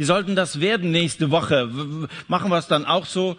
[0.00, 1.68] Wie sollten das werden nächste Woche?
[2.26, 3.36] Machen wir es dann auch so?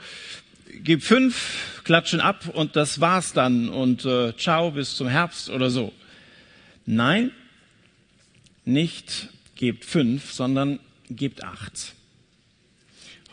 [0.83, 5.71] Gib fünf, klatschen ab und das war's dann und äh, ciao bis zum Herbst oder
[5.71, 5.91] so.
[6.85, 7.31] Nein,
[8.63, 10.79] nicht gebt fünf, sondern
[11.09, 11.95] gebt acht.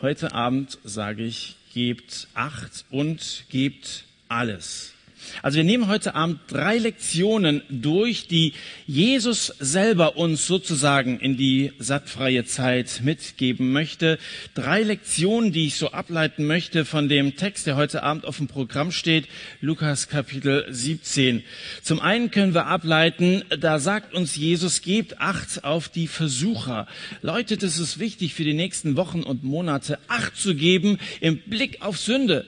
[0.01, 4.95] Heute Abend sage ich, gebt acht und gebt alles.
[5.41, 8.53] Also wir nehmen heute Abend drei Lektionen durch, die
[8.87, 14.17] Jesus selber uns sozusagen in die sattfreie Zeit mitgeben möchte.
[14.53, 18.47] Drei Lektionen, die ich so ableiten möchte von dem Text, der heute Abend auf dem
[18.47, 19.27] Programm steht,
[19.61, 21.43] Lukas Kapitel 17.
[21.81, 26.87] Zum einen können wir ableiten, da sagt uns Jesus, gebt Acht auf die Versucher.
[27.21, 31.81] Leute, das ist wichtig für die nächsten Wochen und Monate, Acht zu geben im Blick
[31.81, 32.45] auf Sünde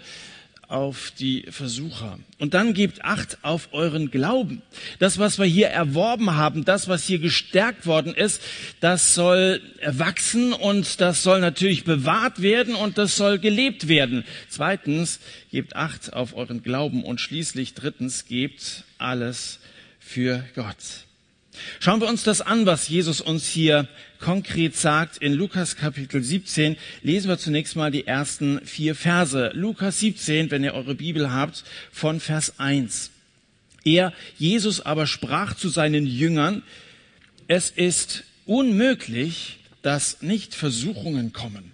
[0.72, 2.18] auf die Versucher.
[2.40, 4.62] Und dann gebt Acht auf euren Glauben.
[5.00, 8.42] Das, was wir hier erworben haben, das, was hier gestärkt worden ist,
[8.80, 14.24] das soll wachsen und das soll natürlich bewahrt werden und das soll gelebt werden.
[14.48, 15.20] Zweitens,
[15.52, 19.60] gebt Acht auf euren Glauben und schließlich drittens, gebt alles
[20.00, 21.06] für Gott.
[21.80, 23.88] Schauen wir uns das an, was Jesus uns hier
[24.20, 25.18] konkret sagt.
[25.18, 29.52] In Lukas Kapitel 17 lesen wir zunächst mal die ersten vier Verse.
[29.54, 33.12] Lukas 17, wenn ihr eure Bibel habt, von Vers 1.
[33.84, 36.64] Er, Jesus aber sprach zu seinen Jüngern,
[37.48, 41.72] es ist unmöglich, dass nicht Versuchungen kommen.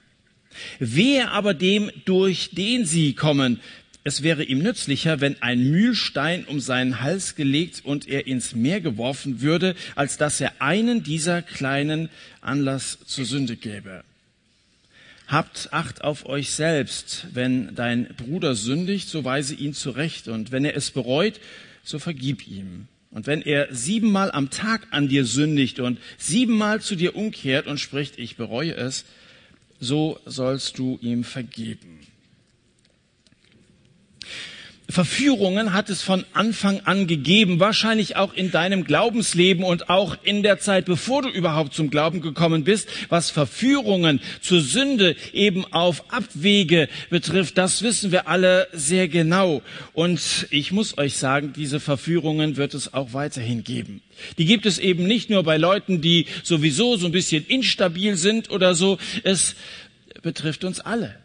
[0.80, 3.60] Wer aber dem, durch den sie kommen,
[4.08, 8.80] es wäre ihm nützlicher, wenn ein Mühlstein um seinen Hals gelegt und er ins Meer
[8.80, 12.08] geworfen würde, als dass er einen dieser kleinen
[12.40, 14.06] Anlass zur Sünde gäbe.
[15.28, 17.28] Habt Acht auf euch selbst.
[17.34, 20.30] Wenn dein Bruder sündigt, so weise ihn zurecht.
[20.30, 21.42] Und wenn er es bereut,
[21.84, 22.88] so vergib ihm.
[23.12, 27.78] Und wenn er siebenmal am Tag an dir sündigt und siebenmal zu dir umkehrt und
[27.78, 29.04] spricht, ich bereue es,
[29.82, 32.07] so sollst du ihm vergeben.
[34.90, 40.44] Verführungen hat es von Anfang an gegeben, wahrscheinlich auch in deinem Glaubensleben und auch in
[40.44, 46.14] der Zeit, bevor du überhaupt zum Glauben gekommen bist, was Verführungen zur Sünde eben auf
[46.14, 49.62] Abwege betrifft, das wissen wir alle sehr genau.
[49.92, 54.02] Und ich muss euch sagen, diese Verführungen wird es auch weiterhin geben.
[54.38, 58.50] Die gibt es eben nicht nur bei Leuten, die sowieso so ein bisschen instabil sind
[58.50, 59.56] oder so, es
[60.22, 61.16] betrifft uns alle.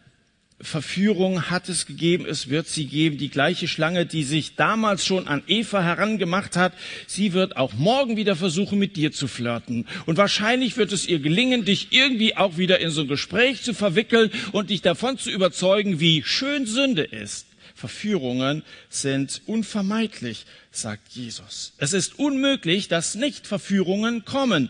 [0.61, 3.17] Verführung hat es gegeben, es wird sie geben.
[3.17, 6.73] Die gleiche Schlange, die sich damals schon an Eva herangemacht hat,
[7.07, 9.87] sie wird auch morgen wieder versuchen, mit dir zu flirten.
[10.05, 13.73] Und wahrscheinlich wird es ihr gelingen, dich irgendwie auch wieder in so ein Gespräch zu
[13.73, 17.47] verwickeln und dich davon zu überzeugen, wie schön Sünde ist.
[17.75, 21.73] Verführungen sind unvermeidlich, sagt Jesus.
[21.77, 24.69] Es ist unmöglich, dass nicht Verführungen kommen.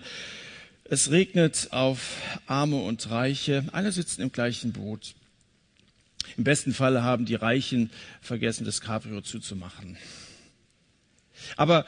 [0.85, 2.17] Es regnet auf
[2.47, 5.13] Arme und Reiche, alle sitzen im gleichen Boot.
[6.37, 7.89] Im besten Falle haben die Reichen
[8.21, 9.97] vergessen, das Cabrio zuzumachen.
[11.57, 11.85] Aber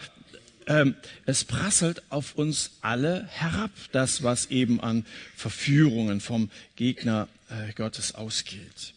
[0.68, 7.74] ähm, es prasselt auf uns alle herab, das, was eben an Verführungen vom Gegner äh,
[7.74, 8.94] Gottes ausgeht.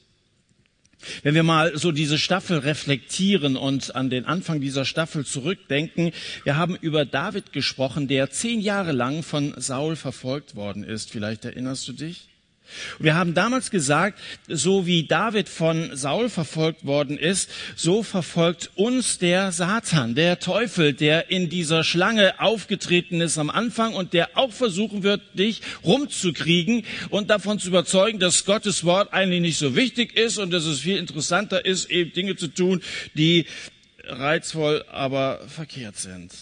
[1.22, 6.12] Wenn wir mal so diese Staffel reflektieren und an den Anfang dieser Staffel zurückdenken,
[6.42, 11.10] wir haben über David gesprochen, der zehn Jahre lang von Saul verfolgt worden ist.
[11.10, 12.28] Vielleicht erinnerst du dich?
[12.98, 19.18] Wir haben damals gesagt, so wie David von Saul verfolgt worden ist, so verfolgt uns
[19.18, 24.52] der Satan, der Teufel, der in dieser Schlange aufgetreten ist am Anfang und der auch
[24.52, 30.16] versuchen wird, dich rumzukriegen und davon zu überzeugen, dass Gottes Wort eigentlich nicht so wichtig
[30.16, 32.82] ist und dass es viel interessanter ist, eben Dinge zu tun,
[33.14, 33.46] die
[34.04, 36.32] reizvoll, aber verkehrt sind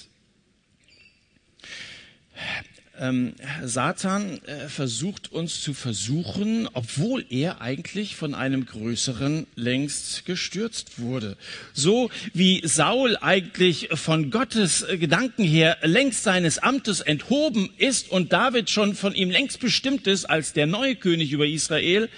[3.01, 10.99] ähm, Satan äh, versucht uns zu versuchen, obwohl er eigentlich von einem Größeren längst gestürzt
[10.99, 11.37] wurde.
[11.73, 18.33] So wie Saul eigentlich von Gottes äh, Gedanken her längst seines Amtes enthoben ist und
[18.33, 22.09] David schon von ihm längst bestimmt ist als der neue König über Israel,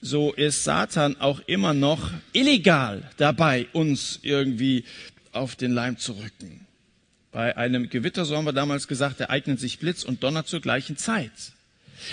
[0.00, 4.84] so ist Satan auch immer noch illegal dabei, uns irgendwie
[5.32, 6.67] auf den Leim zu rücken.
[7.32, 10.96] Bei einem Gewitter, so haben wir damals gesagt, ereignen sich Blitz und Donner zur gleichen
[10.96, 11.30] Zeit.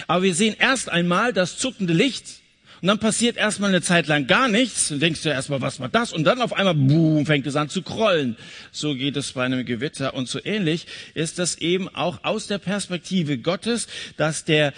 [0.08, 2.42] Aber wir sehen erst einmal das zuckende Licht
[2.82, 4.92] und dann passiert erstmal eine Zeit lang gar nichts.
[4.92, 6.14] Und denkst du erstmal, was war das?
[6.14, 8.36] Und dann auf einmal, boom, fängt es an zu krollen.
[8.72, 10.14] So geht es bei einem Gewitter.
[10.14, 14.74] Und so ähnlich ist das eben auch aus der Perspektive Gottes, dass der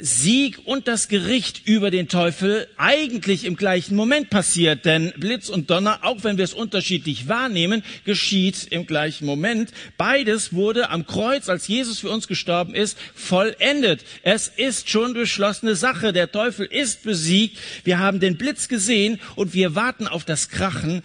[0.00, 4.84] Sieg und das Gericht über den Teufel eigentlich im gleichen Moment passiert.
[4.84, 9.70] Denn Blitz und Donner, auch wenn wir es unterschiedlich wahrnehmen, geschieht im gleichen Moment.
[9.96, 14.04] Beides wurde am Kreuz, als Jesus für uns gestorben ist, vollendet.
[14.22, 16.12] Es ist schon beschlossene Sache.
[16.12, 17.58] Der Teufel ist besiegt.
[17.84, 21.02] Wir haben den Blitz gesehen und wir warten auf das Krachen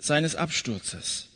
[0.00, 1.27] seines Absturzes.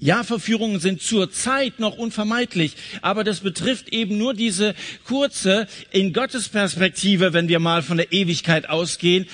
[0.00, 6.48] Ja, Verführungen sind zurzeit noch unvermeidlich, aber das betrifft eben nur diese kurze, in Gottes
[6.48, 9.26] Perspektive, wenn wir mal von der Ewigkeit ausgehen,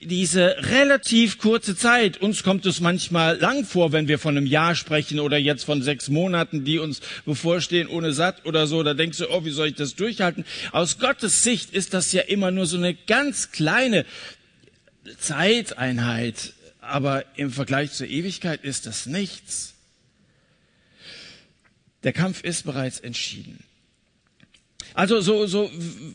[0.00, 2.22] diese relativ kurze Zeit.
[2.22, 5.82] Uns kommt es manchmal lang vor, wenn wir von einem Jahr sprechen oder jetzt von
[5.82, 8.82] sechs Monaten, die uns bevorstehen ohne satt oder so.
[8.82, 10.46] Da denkst du, oh, wie soll ich das durchhalten?
[10.72, 14.06] Aus Gottes Sicht ist das ja immer nur so eine ganz kleine
[15.18, 16.54] Zeiteinheit.
[16.80, 19.75] Aber im Vergleich zur Ewigkeit ist das nichts.
[22.06, 23.58] Der Kampf ist bereits entschieden.
[24.94, 25.68] Also so, so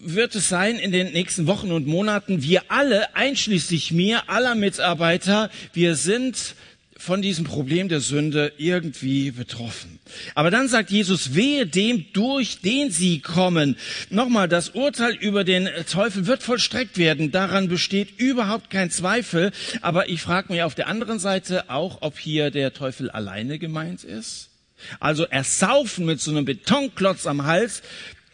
[0.06, 2.42] wird es sein in den nächsten Wochen und Monaten.
[2.42, 6.56] Wir alle, einschließlich mir, aller Mitarbeiter, wir sind
[6.96, 10.00] von diesem Problem der Sünde irgendwie betroffen.
[10.34, 13.76] Aber dann sagt Jesus, wehe dem, durch den sie kommen.
[14.10, 17.32] Nochmal, das Urteil über den Teufel wird vollstreckt werden.
[17.34, 19.52] Daran besteht überhaupt kein Zweifel.
[19.82, 24.06] Aber ich frage mich auf der anderen Seite auch, ob hier der Teufel alleine gemeint
[24.06, 24.51] ist.
[25.00, 27.82] Also ersaufen mit so einem Betonklotz am Hals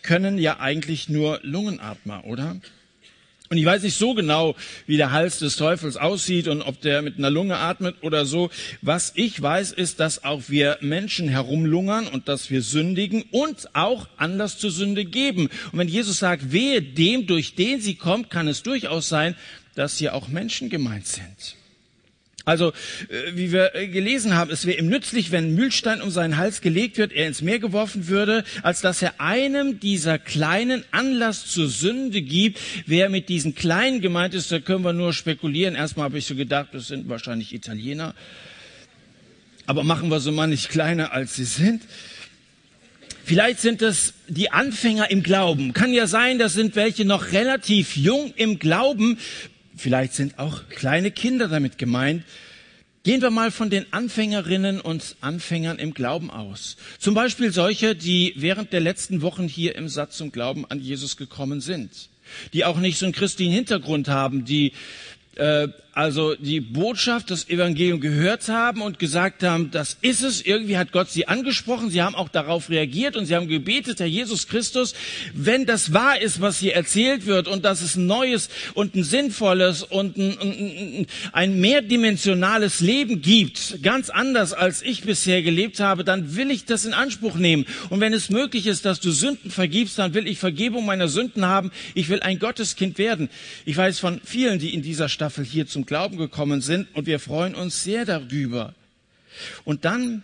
[0.02, 2.58] können ja eigentlich nur Lungenatmer, oder?
[3.50, 4.56] Und ich weiß nicht so genau,
[4.88, 8.50] wie der Hals des Teufels aussieht und ob der mit einer Lunge atmet oder so.
[8.82, 14.10] Was ich weiß, ist, dass auch wir Menschen herumlungern und dass wir sündigen und auch
[14.18, 15.50] Anlass zur Sünde geben.
[15.72, 19.36] Und wenn Jesus sagt, wehe dem, durch den sie kommt, kann es durchaus sein,
[19.76, 21.56] dass hier auch Menschen gemeint sind.
[22.48, 22.70] Also,
[23.10, 26.38] äh, wie wir äh, gelesen haben, es wäre ihm nützlich, wenn ein Mühlstein um seinen
[26.38, 31.46] Hals gelegt wird, er ins Meer geworfen würde, als dass er einem dieser kleinen Anlass
[31.48, 32.58] zur Sünde gibt.
[32.86, 35.76] Wer mit diesen Kleinen gemeint ist, da können wir nur spekulieren.
[35.76, 38.16] Erstmal habe ich so gedacht, das sind wahrscheinlich Italiener.
[39.66, 41.84] Aber machen wir so mal nicht kleiner, als sie sind.
[43.26, 45.74] Vielleicht sind es die Anfänger im Glauben.
[45.74, 49.18] Kann ja sein, das sind welche noch relativ jung im Glauben,
[49.77, 52.24] Vielleicht sind auch kleine Kinder damit gemeint.
[53.03, 56.75] Gehen wir mal von den Anfängerinnen und Anfängern im Glauben aus.
[57.00, 61.15] Zum Beispiel solche, die während der letzten Wochen hier im Satz zum Glauben an Jesus
[61.15, 62.09] gekommen sind.
[62.51, 64.74] Die auch nicht so einen christlichen Hintergrund haben, die
[65.35, 70.44] äh, also die Botschaft, das Evangelium gehört haben und gesagt haben, das ist es.
[70.44, 71.90] Irgendwie hat Gott sie angesprochen.
[71.90, 74.94] Sie haben auch darauf reagiert und sie haben gebetet, Herr Jesus Christus,
[75.34, 79.04] wenn das wahr ist, was hier erzählt wird und dass es ein neues und ein
[79.04, 86.04] sinnvolles und ein, ein, ein mehrdimensionales Leben gibt, ganz anders als ich bisher gelebt habe,
[86.04, 87.66] dann will ich das in Anspruch nehmen.
[87.90, 91.48] Und wenn es möglich ist, dass du Sünden vergibst, dann will ich Vergebung meiner Sünden
[91.48, 91.72] haben.
[91.96, 93.30] Ich will ein Gotteskind werden.
[93.66, 97.19] Ich weiß von vielen, die in dieser Staffel hier zum Glauben gekommen sind und wir
[97.19, 98.75] freuen uns sehr darüber.
[99.66, 100.24] Und dann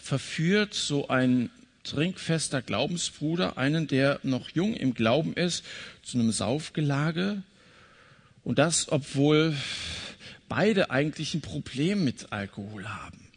[0.00, 1.50] verführt so ein
[1.84, 5.64] trinkfester Glaubensbruder einen, der noch jung im Glauben ist,
[6.02, 7.42] zu einem Saufgelage.
[8.44, 9.54] Und das, obwohl
[10.48, 13.28] beide eigentlich ein Problem mit Alkohol haben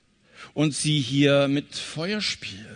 [0.54, 2.75] und sie hier mit Feuer spielen.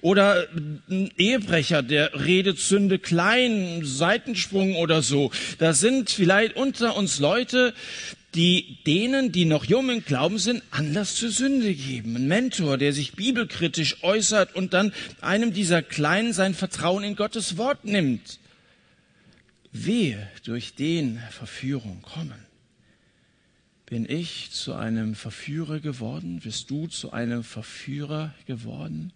[0.00, 0.48] Oder
[0.88, 5.30] ein Ehebrecher, der redet Sünde klein, Seitensprung oder so.
[5.58, 7.74] Da sind vielleicht unter uns Leute,
[8.34, 12.16] die denen, die noch jung im Glauben sind, Anlass zur Sünde geben.
[12.16, 17.58] Ein Mentor, der sich bibelkritisch äußert und dann einem dieser Kleinen sein Vertrauen in Gottes
[17.58, 18.38] Wort nimmt.
[19.70, 22.46] Wehe durch den Verführung kommen.
[23.86, 26.40] Bin ich zu einem Verführer geworden?
[26.42, 29.12] Bist du zu einem Verführer geworden?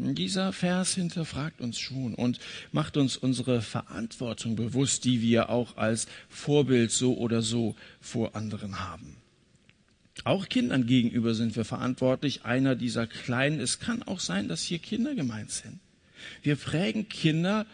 [0.00, 2.38] Dieser Vers hinterfragt uns schon und
[2.70, 8.78] macht uns unsere Verantwortung bewusst, die wir auch als Vorbild so oder so vor anderen
[8.78, 9.16] haben.
[10.22, 12.44] Auch Kindern gegenüber sind wir verantwortlich.
[12.44, 15.80] Einer dieser Kleinen, es kann auch sein, dass hier Kinder gemeint sind.
[16.42, 17.66] Wir prägen Kinder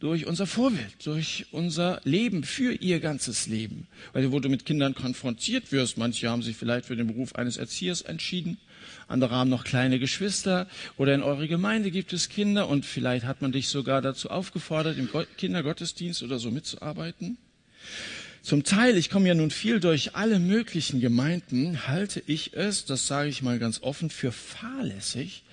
[0.00, 3.86] durch unser Vorbild, durch unser Leben, für ihr ganzes Leben.
[4.12, 7.56] Weil wo du mit Kindern konfrontiert wirst, manche haben sich vielleicht für den Beruf eines
[7.56, 8.58] Erziehers entschieden,
[9.06, 13.42] andere haben noch kleine Geschwister oder in eurer Gemeinde gibt es Kinder und vielleicht hat
[13.42, 17.36] man dich sogar dazu aufgefordert, im Kindergottesdienst oder so mitzuarbeiten.
[18.42, 23.06] Zum Teil, ich komme ja nun viel durch alle möglichen Gemeinden, halte ich es, das
[23.06, 25.44] sage ich mal ganz offen, für fahrlässig,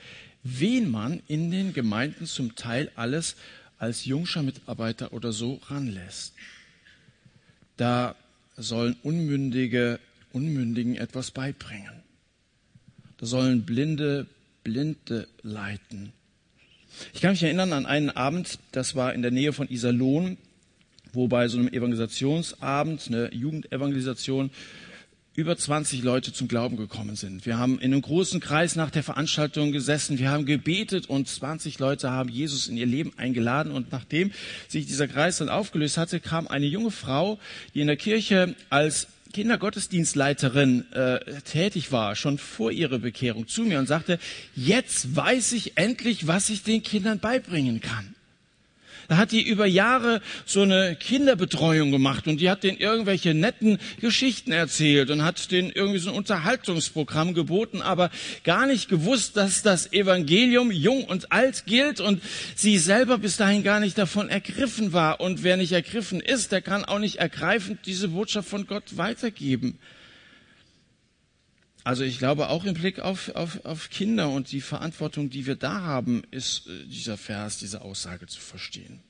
[0.44, 3.36] wen man in den Gemeinden zum Teil alles
[3.78, 6.34] als jungscher Mitarbeiter oder so ranlässt.
[7.78, 8.16] Da
[8.58, 10.00] sollen Unmündige
[10.34, 12.01] Unmündigen etwas beibringen.
[13.22, 14.28] Da sollen Blinde
[14.64, 16.12] Blinde leiten.
[17.14, 20.38] Ich kann mich erinnern an einen Abend, das war in der Nähe von Iserlohn,
[21.14, 24.52] wo bei so einem Evangelisationsabend, eine Jugendevangelisation,
[25.34, 27.46] über 20 Leute zum Glauben gekommen sind.
[27.46, 31.80] Wir haben in einem großen Kreis nach der Veranstaltung gesessen, wir haben gebetet und 20
[31.80, 33.72] Leute haben Jesus in ihr Leben eingeladen.
[33.72, 34.32] Und nachdem
[34.68, 37.40] sich dieser Kreis dann aufgelöst hatte, kam eine junge Frau,
[37.74, 43.80] die in der Kirche als Kindergottesdienstleiterin äh, tätig war, schon vor ihrer Bekehrung zu mir
[43.80, 44.20] und sagte,
[44.56, 48.16] jetzt weiß ich endlich, was ich den Kindern beibringen kann.
[49.12, 53.78] Da hat die über Jahre so eine Kinderbetreuung gemacht und die hat denen irgendwelche netten
[54.00, 58.10] Geschichten erzählt und hat denen irgendwie so ein Unterhaltungsprogramm geboten, aber
[58.46, 62.24] gar nicht gewusst, dass das Evangelium jung und alt gilt und
[62.56, 65.20] sie selber bis dahin gar nicht davon ergriffen war.
[65.20, 69.78] Und wer nicht ergriffen ist, der kann auch nicht ergreifend diese Botschaft von Gott weitergeben.
[71.84, 75.56] Also ich glaube, auch im Blick auf, auf, auf Kinder und die Verantwortung, die wir
[75.56, 79.02] da haben, ist äh, dieser Vers, diese Aussage zu verstehen.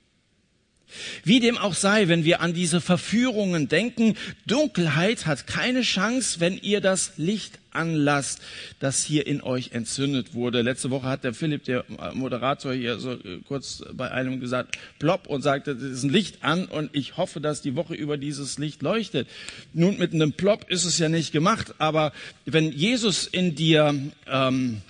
[1.23, 6.57] Wie dem auch sei, wenn wir an diese Verführungen denken, Dunkelheit hat keine Chance, wenn
[6.57, 8.41] ihr das Licht anlasst,
[8.79, 10.61] das hier in euch entzündet wurde.
[10.61, 15.27] Letzte Woche hat der Philipp, der Moderator hier so äh, kurz bei einem gesagt, plopp
[15.27, 18.57] und sagte, es ist ein Licht an und ich hoffe, dass die Woche über dieses
[18.57, 19.27] Licht leuchtet.
[19.73, 22.11] Nun, mit einem Plopp ist es ja nicht gemacht, aber
[22.45, 23.95] wenn Jesus in dir
[24.27, 24.81] ähm,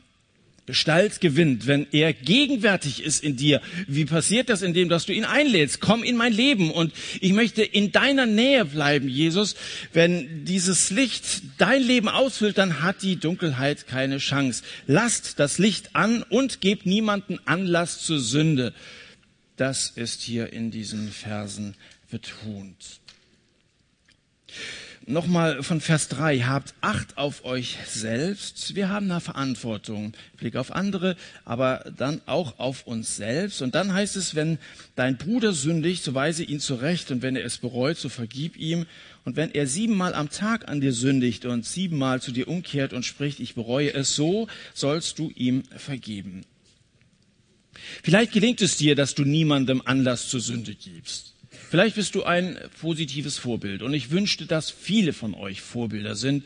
[0.71, 3.61] Gestalt gewinnt, wenn er gegenwärtig ist in dir.
[3.87, 5.81] Wie passiert das, indem dass du ihn einlädst?
[5.81, 9.55] Komm in mein Leben und ich möchte in deiner Nähe bleiben, Jesus.
[9.91, 14.63] Wenn dieses Licht dein Leben ausfüllt, dann hat die Dunkelheit keine Chance.
[14.87, 18.73] Lasst das Licht an und gebt niemanden Anlass zur Sünde.
[19.57, 21.75] Das ist hier in diesen Versen
[22.09, 23.01] betont
[25.11, 28.75] nochmal von Vers 3, habt Acht auf euch selbst.
[28.75, 31.15] Wir haben eine Verantwortung, Blick auf andere,
[31.45, 33.61] aber dann auch auf uns selbst.
[33.61, 34.57] Und dann heißt es, wenn
[34.95, 38.85] dein Bruder sündigt, so weise ihn zurecht und wenn er es bereut, so vergib ihm.
[39.25, 43.05] Und wenn er siebenmal am Tag an dir sündigt und siebenmal zu dir umkehrt und
[43.05, 46.45] spricht, ich bereue es, so sollst du ihm vergeben.
[48.03, 51.30] Vielleicht gelingt es dir, dass du niemandem Anlass zur Sünde gibst.
[51.71, 53.81] Vielleicht bist du ein positives Vorbild.
[53.81, 56.43] Und ich wünschte, dass viele von euch Vorbilder sind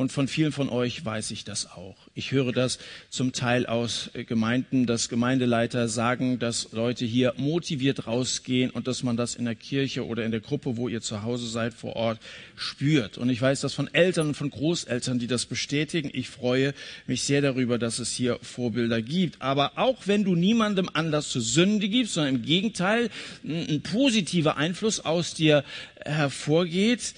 [0.00, 1.94] und von vielen von euch weiß ich das auch.
[2.14, 2.78] Ich höre das
[3.10, 9.18] zum Teil aus Gemeinden, dass Gemeindeleiter sagen, dass Leute hier motiviert rausgehen und dass man
[9.18, 12.18] das in der Kirche oder in der Gruppe, wo ihr zu Hause seid, vor Ort
[12.56, 13.18] spürt.
[13.18, 16.10] Und ich weiß das von Eltern und von Großeltern, die das bestätigen.
[16.14, 16.72] Ich freue
[17.06, 19.42] mich sehr darüber, dass es hier Vorbilder gibt.
[19.42, 23.10] Aber auch wenn du niemandem Anlass zur Sünde gibst, sondern im Gegenteil
[23.44, 25.62] ein positiver Einfluss aus dir
[26.06, 27.12] hervorgeht,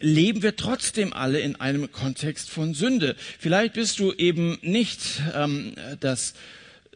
[0.00, 3.16] leben wir trotzdem alle in einem Kontext von Sünde.
[3.38, 5.00] Vielleicht bist du eben nicht
[5.34, 6.34] ähm, das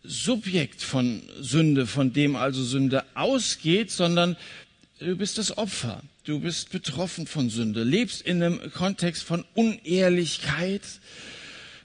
[0.02, 4.36] Subjekt von Sünde, von dem also Sünde ausgeht, sondern
[4.98, 6.02] du bist das Opfer.
[6.24, 10.82] Du bist betroffen von Sünde, lebst in einem Kontext von Unehrlichkeit,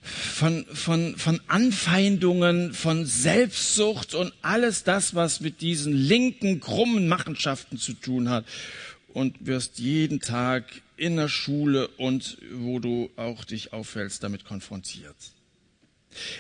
[0.01, 7.77] von, von, von Anfeindungen, von Selbstsucht und alles das, was mit diesen linken, krummen Machenschaften
[7.77, 8.45] zu tun hat.
[9.11, 10.65] Und wirst jeden Tag
[10.99, 15.15] in der Schule und wo du auch dich auffällst, damit konfrontiert.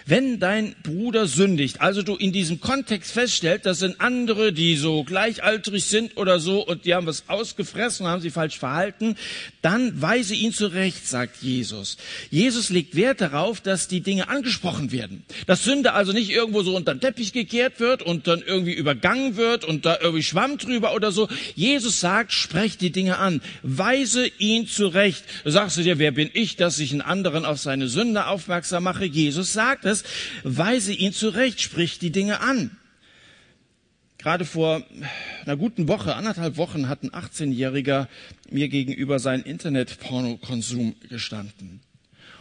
[0.05, 5.03] Wenn dein Bruder sündigt, also du in diesem Kontext feststellst, das sind andere, die so
[5.03, 9.15] gleichaltrig sind oder so und die haben was ausgefressen, haben sie falsch verhalten,
[9.61, 11.97] dann weise ihn zurecht, sagt Jesus.
[12.31, 15.23] Jesus legt Wert darauf, dass die Dinge angesprochen werden.
[15.45, 19.37] Dass Sünde also nicht irgendwo so unter den Teppich gekehrt wird und dann irgendwie übergangen
[19.37, 21.29] wird und da irgendwie Schwamm drüber oder so.
[21.55, 23.41] Jesus sagt, sprecht die Dinge an.
[23.61, 25.23] Weise ihn zurecht.
[25.45, 29.05] Sagst du dir, wer bin ich, dass ich einen anderen auf seine Sünde aufmerksam mache?
[29.05, 30.03] Jesus sagt es,
[30.43, 32.77] weise ihn zurecht, sprich die Dinge an.
[34.17, 34.83] Gerade vor
[35.45, 38.07] einer guten Woche, anderthalb Wochen, hat ein 18-Jähriger
[38.49, 41.79] mir gegenüber seinen Internet-Pornokonsum gestanden.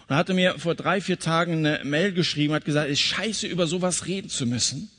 [0.09, 3.07] Und er hatte mir vor drei, vier Tagen eine Mail geschrieben, hat gesagt, es ist
[3.07, 4.91] scheiße, über sowas reden zu müssen.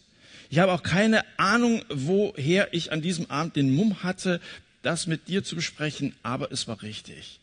[0.49, 4.39] Ich habe auch keine Ahnung, woher ich an diesem Abend den Mumm hatte,
[4.81, 7.38] das mit dir zu besprechen, aber es war richtig.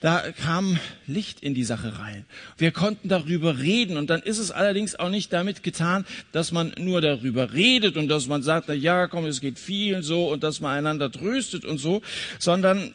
[0.00, 2.24] Da kam Licht in die Sache rein.
[2.58, 6.72] Wir konnten darüber reden und dann ist es allerdings auch nicht damit getan, dass man
[6.78, 10.42] nur darüber redet und dass man sagt, na ja, komm, es geht vielen so und
[10.42, 12.02] dass man einander tröstet und so,
[12.38, 12.94] sondern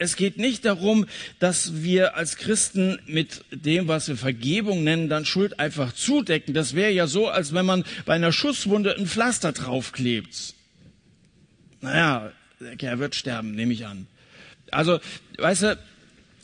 [0.00, 1.06] es geht nicht darum,
[1.40, 6.54] dass wir als Christen mit dem, was wir Vergebung nennen, dann Schuld einfach zudecken.
[6.54, 10.54] Das wäre ja so, als wenn man bei einer Schusswunde ein Pflaster draufklebt.
[11.82, 12.32] Naja,
[12.78, 14.06] er wird sterben, nehme ich an.
[14.70, 15.00] Also,
[15.38, 15.78] weißt du,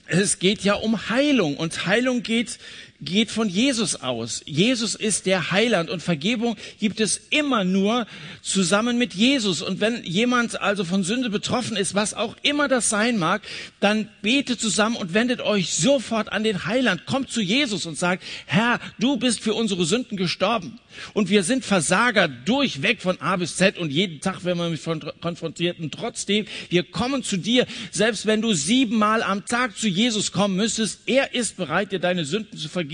[0.07, 2.59] es geht ja um Heilung und Heilung geht
[3.01, 4.43] geht von Jesus aus.
[4.47, 8.07] Jesus ist der Heiland und Vergebung gibt es immer nur
[8.43, 9.63] zusammen mit Jesus.
[9.63, 13.43] Und wenn jemand also von Sünde betroffen ist, was auch immer das sein mag,
[13.81, 17.07] dann betet zusammen und wendet euch sofort an den Heiland.
[17.07, 20.81] Kommt zu Jesus und sagt, Herr, du bist für unsere Sünden gestorben.
[21.13, 25.21] Und wir sind Versager durchweg von A bis Z und jeden Tag werden wir mit
[25.21, 25.79] konfrontiert.
[25.79, 30.57] Und trotzdem, wir kommen zu dir, selbst wenn du siebenmal am Tag zu Jesus kommen
[30.57, 32.86] müsstest, er ist bereit, dir deine Sünden zu vergeben.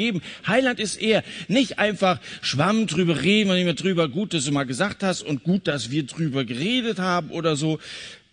[0.47, 1.25] Heiland ist er.
[1.49, 5.45] Nicht einfach Schwamm drüber reden, wenn wir drüber gut, dass du mal gesagt hast und
[5.45, 7.79] gut, dass wir drüber geredet haben oder so.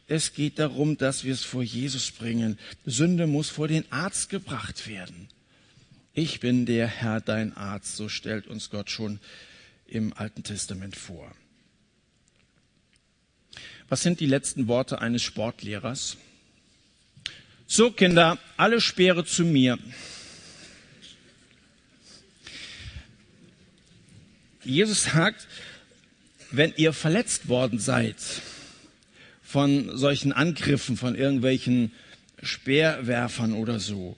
[0.07, 2.57] Es geht darum, dass wir es vor Jesus bringen.
[2.85, 5.27] Sünde muss vor den Arzt gebracht werden.
[6.13, 9.19] Ich bin der Herr, dein Arzt, so stellt uns Gott schon
[9.87, 11.31] im Alten Testament vor.
[13.87, 16.17] Was sind die letzten Worte eines Sportlehrers?
[17.67, 19.77] So, Kinder, alle Speere zu mir.
[24.63, 25.47] Jesus sagt,
[26.51, 28.15] wenn ihr verletzt worden seid
[29.43, 31.91] von solchen Angriffen, von irgendwelchen
[32.41, 34.15] Speerwerfern oder so,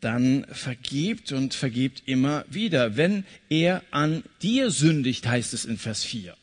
[0.00, 2.96] dann vergibt und vergibt immer wieder.
[2.96, 6.36] Wenn er an dir sündigt, heißt es in Vers 4.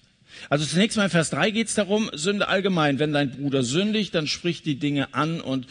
[0.50, 3.00] Also zunächst mal in Vers 3 geht es darum, Sünde allgemein.
[3.00, 5.67] Wenn dein Bruder sündigt, dann spricht die Dinge an und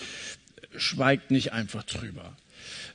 [0.76, 2.36] schweigt nicht einfach drüber.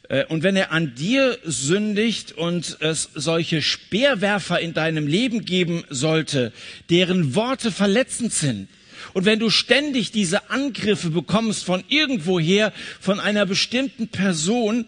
[0.09, 5.83] Äh, und wenn er an dir sündigt und es solche Speerwerfer in deinem Leben geben
[5.89, 6.51] sollte,
[6.89, 8.67] deren Worte verletzend sind,
[9.13, 14.85] und wenn du ständig diese Angriffe bekommst von irgendwoher, von einer bestimmten Person,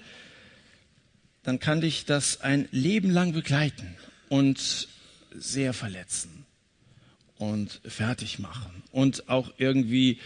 [1.43, 3.95] dann kann dich das ein Leben lang begleiten
[4.27, 4.89] und
[5.33, 6.45] sehr verletzen
[7.37, 10.19] und fertig machen und auch irgendwie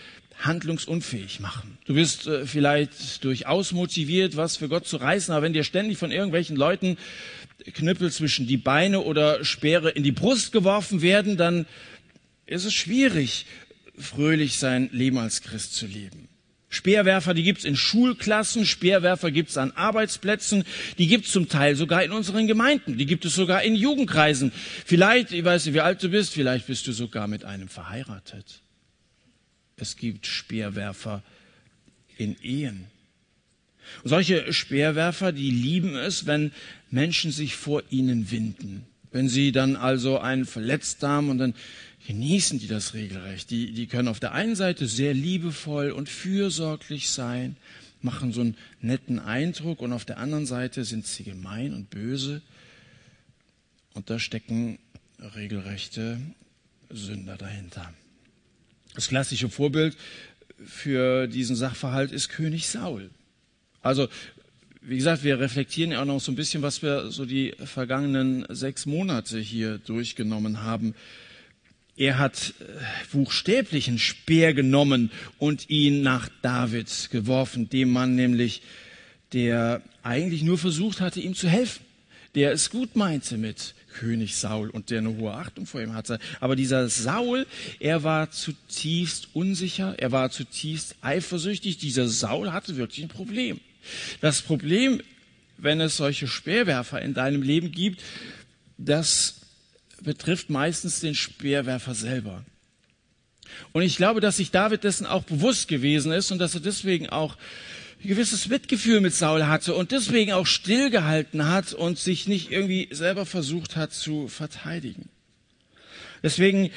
[0.46, 1.78] handlungsunfähig machen.
[1.86, 5.98] Du bist äh, vielleicht durchaus motiviert, was für Gott zu reißen, aber wenn dir ständig
[5.98, 6.98] von irgendwelchen Leuten
[7.74, 11.66] Knüppel zwischen die Beine oder Speere in die Brust geworfen werden, dann
[12.46, 13.46] ist es schwierig,
[13.98, 16.28] fröhlich sein Leben als Christ zu leben.
[16.70, 20.64] Speerwerfer, die gibt's in Schulklassen, Speerwerfer gibt's an Arbeitsplätzen,
[20.98, 24.54] die gibt's zum Teil sogar in unseren Gemeinden, die gibt es sogar in Jugendkreisen.
[24.86, 28.62] Vielleicht, ich weiß nicht, wie alt du bist, vielleicht bist du sogar mit einem verheiratet.
[29.78, 31.24] Es gibt Speerwerfer
[32.18, 32.86] in Ehen.
[34.04, 36.52] Und solche Speerwerfer, die lieben es, wenn
[36.90, 38.86] Menschen sich vor ihnen winden.
[39.12, 41.54] Wenn sie dann also einen verletzt haben und dann
[42.08, 43.50] genießen die das regelrecht.
[43.52, 47.58] Die, die können auf der einen Seite sehr liebevoll und fürsorglich sein,
[48.02, 52.42] machen so einen netten Eindruck und auf der anderen Seite sind sie gemein und böse.
[53.94, 54.80] Und da stecken
[55.36, 56.20] regelrechte
[56.90, 57.94] Sünder dahinter.
[58.94, 59.96] Das klassische Vorbild
[60.66, 63.10] für diesen Sachverhalt ist König Saul.
[63.82, 64.10] Also,
[64.82, 68.46] wie gesagt, wir reflektieren ja auch noch so ein bisschen, was wir so die vergangenen
[68.50, 70.96] sechs Monate hier durchgenommen haben.
[71.96, 72.64] Er hat äh,
[73.12, 78.62] buchstäblich einen Speer genommen und ihn nach David geworfen, dem Mann nämlich,
[79.34, 81.86] der eigentlich nur versucht hatte, ihm zu helfen,
[82.34, 86.20] der es gut meinte mit König Saul und der eine hohe Achtung vor ihm hatte.
[86.40, 87.46] Aber dieser Saul,
[87.80, 91.78] er war zutiefst unsicher, er war zutiefst eifersüchtig.
[91.78, 93.60] Dieser Saul hatte wirklich ein Problem.
[94.20, 95.02] Das Problem,
[95.58, 98.02] wenn es solche Speerwerfer in deinem Leben gibt,
[98.78, 99.42] das
[100.02, 102.44] betrifft meistens den Speerwerfer selber.
[103.74, 107.10] Und ich glaube, dass sich David dessen auch bewusst gewesen ist und dass er deswegen
[107.10, 107.38] auch
[108.04, 112.90] ein gewisses Mitgefühl mit Saul hatte und deswegen auch stillgehalten hat und sich nicht irgendwie
[112.92, 115.10] selber versucht hat zu verteidigen.
[116.24, 116.72] Deswegen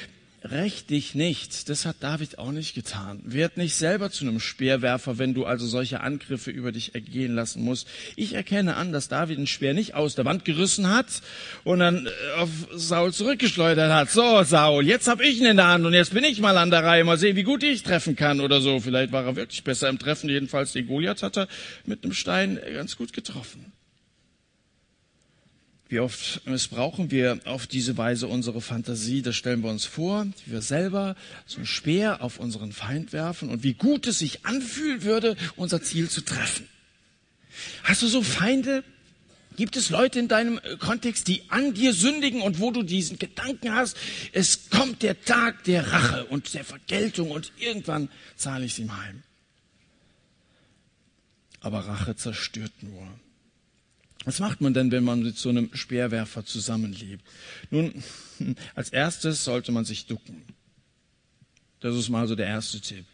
[0.51, 1.69] Rächt dich nicht.
[1.69, 3.19] Das hat David auch nicht getan.
[3.23, 7.63] Werd nicht selber zu einem Speerwerfer, wenn du also solche Angriffe über dich ergehen lassen
[7.63, 7.87] musst.
[8.15, 11.07] Ich erkenne an, dass David ein Speer nicht aus der Wand gerissen hat
[11.63, 14.11] und dann äh, auf Saul zurückgeschleudert hat.
[14.11, 16.69] So, Saul, jetzt hab ich ihn in der Hand und jetzt bin ich mal an
[16.69, 17.03] der Reihe.
[17.03, 18.79] Mal sehen, wie gut ich treffen kann oder so.
[18.79, 20.29] Vielleicht war er wirklich besser im Treffen.
[20.29, 21.47] Jedenfalls den Goliath hat er
[21.85, 23.73] mit einem Stein ganz gut getroffen.
[25.87, 29.21] Wie oft missbrauchen wir auf diese Weise unsere Fantasie?
[29.21, 33.49] Das stellen wir uns vor, wie wir selber so ein Speer auf unseren Feind werfen
[33.49, 36.67] und wie gut es sich anfühlen würde, unser Ziel zu treffen.
[37.83, 38.83] Hast du so Feinde?
[39.57, 43.73] Gibt es Leute in deinem Kontext, die an dir sündigen und wo du diesen Gedanken
[43.73, 43.95] hast,
[44.33, 48.97] es kommt der Tag der Rache und der Vergeltung und irgendwann zahle ich es ihm
[48.97, 49.23] heim.
[51.61, 53.07] Aber Rache zerstört nur.
[54.25, 57.23] Was macht man denn, wenn man mit so einem Speerwerfer zusammenlebt?
[57.69, 58.03] Nun,
[58.75, 60.43] als erstes sollte man sich ducken.
[61.79, 63.05] Das ist mal so der erste Tipp.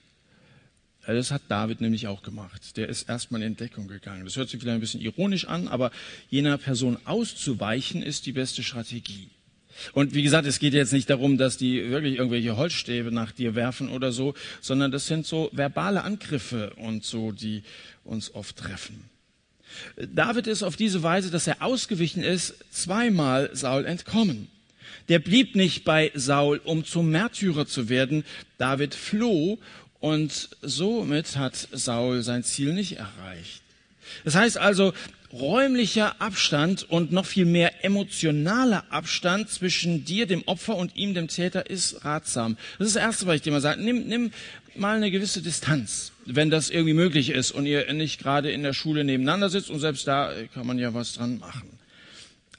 [1.06, 2.78] Das hat David nämlich auch gemacht.
[2.78, 4.24] Der ist erstmal in Deckung gegangen.
[4.24, 5.92] Das hört sich vielleicht ein bisschen ironisch an, aber
[6.30, 9.30] jener Person auszuweichen ist die beste Strategie.
[9.94, 13.56] Und wie gesagt, es geht jetzt nicht darum, dass die wirklich irgendwelche Holzstäbe nach dir
[13.56, 17.64] werfen oder so, sondern das sind so verbale Angriffe und so, die
[18.04, 19.11] uns oft treffen.
[19.98, 24.48] David ist auf diese Weise, dass er ausgewichen ist, zweimal Saul entkommen.
[25.10, 28.24] Der blieb nicht bei Saul, um zum Märtyrer zu werden.
[28.58, 29.60] David floh
[30.00, 33.62] und somit hat Saul sein Ziel nicht erreicht.
[34.24, 34.94] Das heißt also,
[35.34, 41.28] räumlicher Abstand und noch viel mehr emotionaler Abstand zwischen dir, dem Opfer, und ihm, dem
[41.28, 42.58] Täter, ist ratsam.
[42.78, 43.82] Das ist das Erste, was ich dir mal sage.
[43.82, 44.32] Nimm, nimm
[44.76, 48.74] mal eine gewisse Distanz, wenn das irgendwie möglich ist und ihr nicht gerade in der
[48.74, 51.80] Schule nebeneinander sitzt und selbst da kann man ja was dran machen.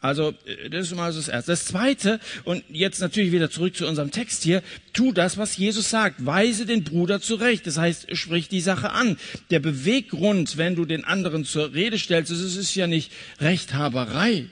[0.03, 1.53] Also äh, das ist mal das Erste.
[1.53, 5.89] Das Zweite, und jetzt natürlich wieder zurück zu unserem Text hier, tu das, was Jesus
[5.89, 6.27] sagt.
[6.27, 7.67] Weise den Bruder zurecht.
[7.67, 9.17] Das heißt, sprich die Sache an.
[9.51, 14.47] Der Beweggrund, wenn du den anderen zur Rede stellst, es ist ja nicht Rechthaberei,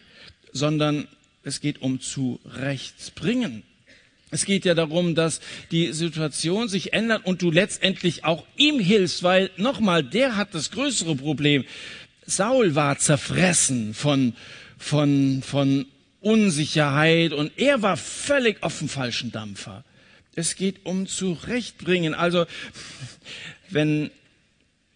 [0.53, 1.09] sondern
[1.43, 3.65] es geht um zu Rechtsbringen.
[4.31, 5.41] Es geht ja darum, dass
[5.71, 10.71] die Situation sich ändert und du letztendlich auch ihm hilfst, weil nochmal, der hat das
[10.71, 11.65] größere Problem.
[12.27, 14.35] Saul war zerfressen von
[14.81, 15.87] von, von
[16.21, 19.85] Unsicherheit und er war völlig auf dem falschen Dampfer.
[20.35, 22.15] Es geht um Zurechtbringen.
[22.15, 22.47] Also,
[23.69, 24.11] wenn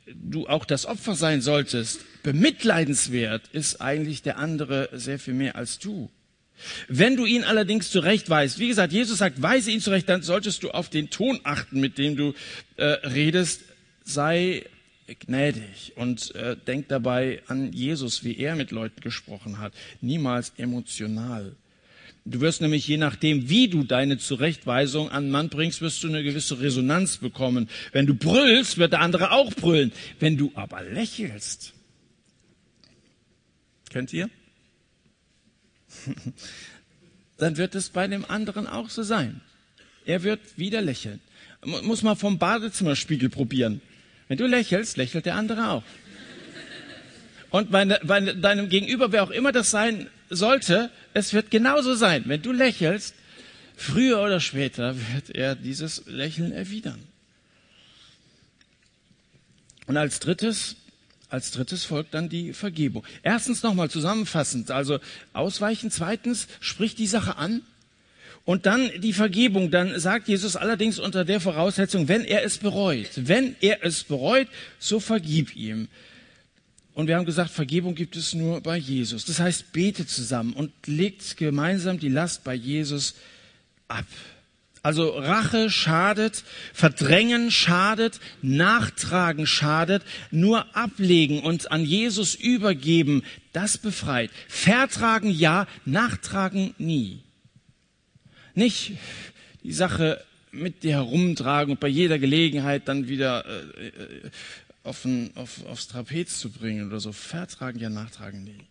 [0.06, 5.78] du auch das Opfer sein solltest, bemitleidenswert ist eigentlich der andere sehr viel mehr als
[5.78, 6.10] du.
[6.88, 10.70] Wenn du ihn allerdings zurechtweist, wie gesagt, Jesus sagt, weise ihn zurecht, dann solltest du
[10.70, 12.34] auf den Ton achten, mit dem du
[12.76, 13.62] äh, redest.
[14.04, 14.64] Sei
[15.06, 19.72] gnädig und äh, denk dabei an Jesus, wie er mit Leuten gesprochen hat.
[20.00, 21.56] Niemals emotional.
[22.26, 26.22] Du wirst nämlich je nachdem, wie du deine Zurechtweisung an Mann bringst, wirst du eine
[26.22, 27.68] gewisse Resonanz bekommen.
[27.92, 29.92] Wenn du brüllst, wird der andere auch brüllen.
[30.20, 31.74] Wenn du aber lächelst,
[33.90, 34.30] kennt ihr?
[37.38, 39.40] Dann wird es bei dem anderen auch so sein.
[40.06, 41.20] Er wird wieder lächeln.
[41.64, 43.80] Muss mal vom Badezimmerspiegel probieren.
[44.28, 45.82] Wenn du lächelst, lächelt der andere auch.
[47.50, 52.24] Und bei, bei deinem Gegenüber, wer auch immer das sein sollte, es wird genauso sein.
[52.26, 53.14] Wenn du lächelst,
[53.76, 57.00] früher oder später wird er dieses Lächeln erwidern.
[59.86, 60.76] Und als drittes,
[61.34, 63.04] als drittes folgt dann die Vergebung.
[63.22, 64.98] Erstens nochmal zusammenfassend, also
[65.32, 65.90] ausweichen.
[65.90, 67.62] Zweitens, sprich die Sache an.
[68.46, 73.08] Und dann die Vergebung, dann sagt Jesus allerdings unter der Voraussetzung, wenn er es bereut.
[73.16, 75.88] Wenn er es bereut, so vergib ihm.
[76.94, 79.24] Und wir haben gesagt, Vergebung gibt es nur bei Jesus.
[79.24, 83.14] Das heißt, bete zusammen und legt gemeinsam die Last bei Jesus
[83.88, 84.06] ab.
[84.84, 86.44] Also Rache schadet,
[86.74, 93.22] Verdrängen schadet, Nachtragen schadet, nur ablegen und an Jesus übergeben,
[93.54, 94.30] das befreit.
[94.46, 97.22] Vertragen ja, nachtragen nie.
[98.54, 98.92] Nicht
[99.62, 104.30] die Sache mit dir herumtragen und bei jeder Gelegenheit dann wieder äh, äh
[104.82, 107.10] auf ein, auf, aufs Trapez zu bringen oder so.
[107.12, 108.66] Vertragen, ja, nachtragen, nie.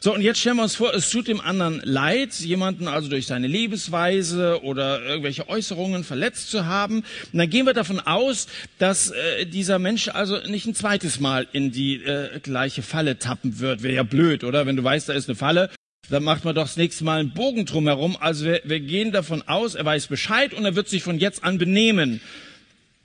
[0.00, 3.26] So, und jetzt stellen wir uns vor, es tut dem anderen leid, jemanden also durch
[3.26, 6.98] seine Lebensweise oder irgendwelche Äußerungen verletzt zu haben.
[7.32, 8.46] Und dann gehen wir davon aus,
[8.78, 13.58] dass äh, dieser Mensch also nicht ein zweites Mal in die äh, gleiche Falle tappen
[13.58, 13.82] wird.
[13.82, 14.66] Wäre ja blöd, oder?
[14.66, 15.70] Wenn du weißt, da ist eine Falle
[16.10, 18.16] dann macht man doch das nächste Mal einen Bogen drumherum.
[18.18, 21.44] Also wir, wir gehen davon aus, er weiß Bescheid und er wird sich von jetzt
[21.44, 22.20] an benehmen.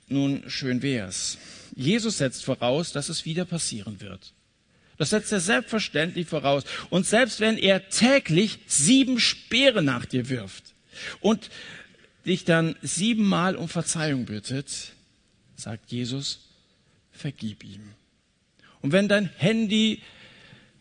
[0.08, 1.38] Nun, schön wär's.
[1.74, 4.32] Jesus setzt voraus, dass es wieder passieren wird.
[4.98, 6.64] Das setzt er selbstverständlich voraus.
[6.90, 10.74] Und selbst wenn er täglich sieben Speere nach dir wirft
[11.20, 11.50] und
[12.26, 14.92] dich dann siebenmal um Verzeihung bittet,
[15.56, 16.40] sagt Jesus,
[17.12, 17.94] vergib ihm.
[18.80, 20.02] Und wenn dein Handy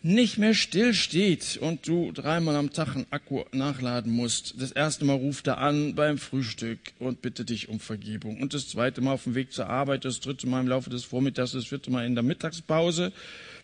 [0.03, 4.62] nicht mehr still steht und du dreimal am Tag einen Akku nachladen musst.
[4.62, 8.39] Das erste Mal ruft er an beim Frühstück und bittet dich um Vergebung.
[8.39, 11.03] Und das zweite Mal auf dem Weg zur Arbeit, das dritte Mal im Laufe des
[11.03, 13.12] Vormittags, das vierte Mal in der Mittagspause,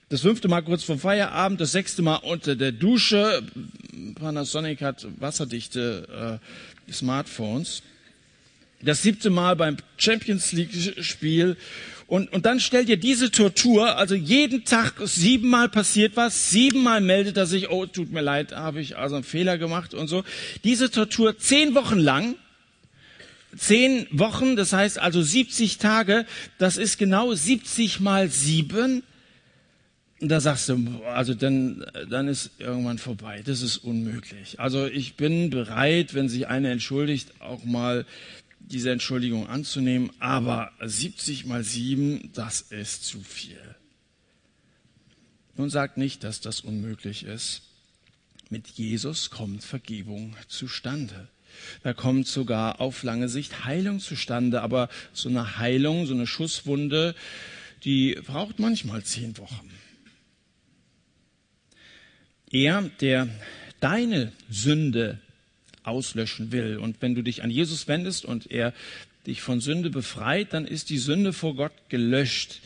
[0.10, 3.44] das fünfte Mal kurz vor Feierabend, das sechste Mal unter der Dusche.
[4.16, 6.40] Panasonic hat wasserdichte
[6.88, 7.82] äh, Smartphones.
[8.82, 11.56] Das siebte Mal beim Champions League Spiel
[12.14, 17.38] und, und dann stellt ihr diese Tortur, also jeden Tag siebenmal passiert was, siebenmal meldet
[17.38, 20.24] er sich, oh, tut mir leid, habe ich also einen Fehler gemacht und so.
[20.64, 22.36] Diese Tortur zehn Wochen lang,
[23.58, 26.26] zehn Wochen, das heißt also 70 Tage,
[26.58, 29.02] das ist genau 70 mal sieben.
[30.24, 33.42] Und da sagst du, also dann, dann ist irgendwann vorbei.
[33.44, 34.58] Das ist unmöglich.
[34.58, 38.06] Also ich bin bereit, wenn sich einer entschuldigt, auch mal
[38.62, 43.60] diese Entschuldigung anzunehmen, aber 70 mal 7, das ist zu viel.
[45.58, 47.64] Nun sagt nicht, dass das unmöglich ist.
[48.50, 51.28] Mit Jesus kommt Vergebung zustande.
[51.84, 57.14] Da kommt sogar auf lange Sicht Heilung zustande, aber so eine Heilung, so eine Schusswunde,
[57.84, 59.70] die braucht manchmal zehn Wochen.
[62.54, 63.28] Er, der
[63.82, 65.20] deine Sünde
[65.84, 66.78] auslöschen will.
[66.78, 68.74] Und wenn du dich an Jesus wendest und er
[69.28, 72.62] dich von Sünde befreit, dann ist die Sünde vor Gott gelöscht.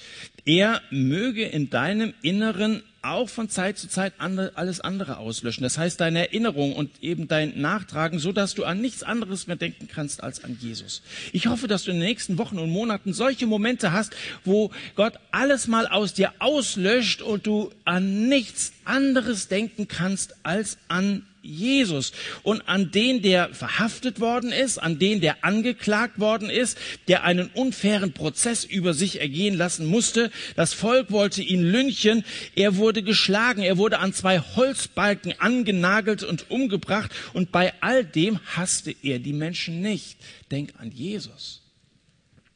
[0.45, 5.63] Er möge in deinem Inneren auch von Zeit zu Zeit alles andere auslöschen.
[5.63, 9.55] Das heißt, deine Erinnerung und eben dein Nachtragen, so dass du an nichts anderes mehr
[9.55, 11.01] denken kannst als an Jesus.
[11.31, 14.15] Ich hoffe, dass du in den nächsten Wochen und Monaten solche Momente hast,
[14.45, 20.77] wo Gott alles mal aus dir auslöscht und du an nichts anderes denken kannst als
[20.87, 22.11] an Jesus
[22.43, 27.47] und an den, der verhaftet worden ist, an den, der angeklagt worden ist, der einen
[27.47, 30.31] unfairen Prozess über sich ergehen lassen musste.
[30.55, 32.23] Das Volk wollte ihn lynchen.
[32.55, 33.61] Er wurde geschlagen.
[33.61, 37.11] Er wurde an zwei Holzbalken angenagelt und umgebracht.
[37.33, 40.17] Und bei all dem hasste er die Menschen nicht.
[40.51, 41.61] Denk an Jesus.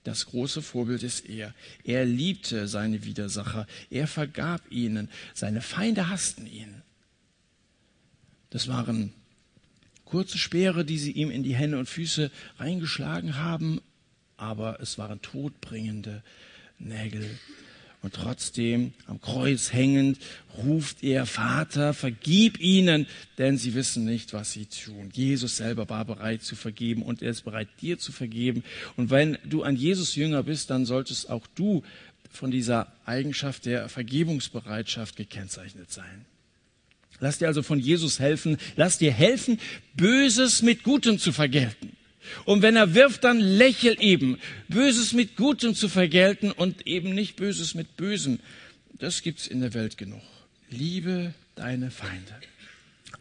[0.04, 1.54] Das große Vorbild ist er.
[1.84, 3.68] Er liebte seine Widersacher.
[3.90, 5.10] Er vergab ihnen.
[5.34, 6.82] Seine Feinde hassten ihn.
[8.52, 9.12] Das waren
[10.06, 13.82] kurze Speere, die sie ihm in die Hände und Füße reingeschlagen haben,
[14.38, 16.22] aber es waren todbringende
[16.78, 17.40] Nägel.
[18.04, 20.18] Und trotzdem, am Kreuz hängend,
[20.58, 23.06] ruft er, Vater, vergib ihnen,
[23.38, 25.12] denn sie wissen nicht, was sie tun.
[25.14, 28.64] Jesus selber war bereit zu vergeben und er ist bereit, dir zu vergeben.
[28.98, 31.84] Und wenn du ein Jesus Jünger bist, dann solltest auch du
[32.32, 36.26] von dieser Eigenschaft der Vergebungsbereitschaft gekennzeichnet sein.
[37.22, 38.58] Lass dir also von Jesus helfen.
[38.76, 39.60] Lass dir helfen,
[39.96, 41.96] Böses mit Gutem zu vergelten.
[42.46, 44.40] Und wenn er wirft, dann lächel eben.
[44.68, 48.40] Böses mit Gutem zu vergelten und eben nicht Böses mit Bösem.
[48.94, 50.22] Das gibt's in der Welt genug.
[50.70, 52.34] Liebe deine Feinde.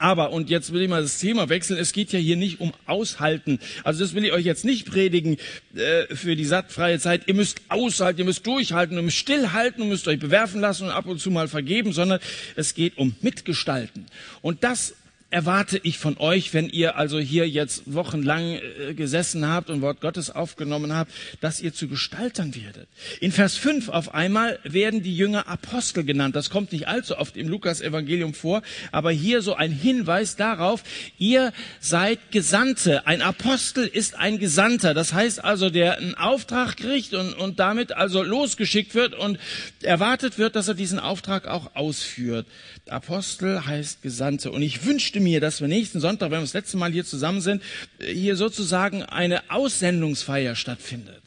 [0.00, 2.72] Aber, und jetzt will ich mal das Thema wechseln, es geht ja hier nicht um
[2.86, 3.58] Aushalten.
[3.84, 5.36] Also das will ich euch jetzt nicht predigen
[5.74, 7.24] äh, für die sattfreie Zeit.
[7.28, 10.90] Ihr müsst aushalten, ihr müsst durchhalten, ihr müsst stillhalten, ihr müsst euch bewerfen lassen und
[10.90, 12.18] ab und zu mal vergeben, sondern
[12.56, 14.06] es geht um Mitgestalten.
[14.40, 14.94] Und das
[15.30, 20.00] erwarte ich von euch, wenn ihr also hier jetzt wochenlang äh, gesessen habt und Wort
[20.00, 22.88] Gottes aufgenommen habt, dass ihr zu Gestaltern werdet.
[23.20, 26.34] In Vers 5 auf einmal werden die Jünger Apostel genannt.
[26.34, 30.82] Das kommt nicht allzu oft im Lukas-Evangelium vor, aber hier so ein Hinweis darauf,
[31.18, 33.06] ihr seid Gesandte.
[33.06, 34.94] Ein Apostel ist ein Gesandter.
[34.94, 39.38] Das heißt also, der einen Auftrag kriegt und, und damit also losgeschickt wird und
[39.82, 42.46] erwartet wird, dass er diesen Auftrag auch ausführt.
[42.88, 44.50] Apostel heißt Gesandte.
[44.50, 47.40] Und ich wünschte mir, dass wir nächsten Sonntag, wenn wir das letzte Mal hier zusammen
[47.40, 47.62] sind,
[47.98, 51.22] hier sozusagen eine Aussendungsfeier stattfindet.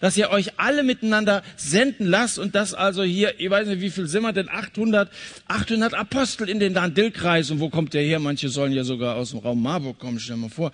[0.00, 3.90] Dass ihr euch alle miteinander senden lasst und dass also hier, ich weiß nicht, wie
[3.90, 5.10] viel sind wir denn, 800,
[5.46, 7.50] 800 Apostel in den Dandil-Kreis.
[7.50, 8.18] Und wo kommt der her?
[8.18, 10.72] Manche sollen ja sogar aus dem Raum Marburg kommen, stell mal vor.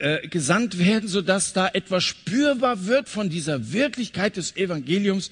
[0.00, 5.30] Äh, gesandt werden, sodass da etwas spürbar wird von dieser Wirklichkeit des Evangeliums,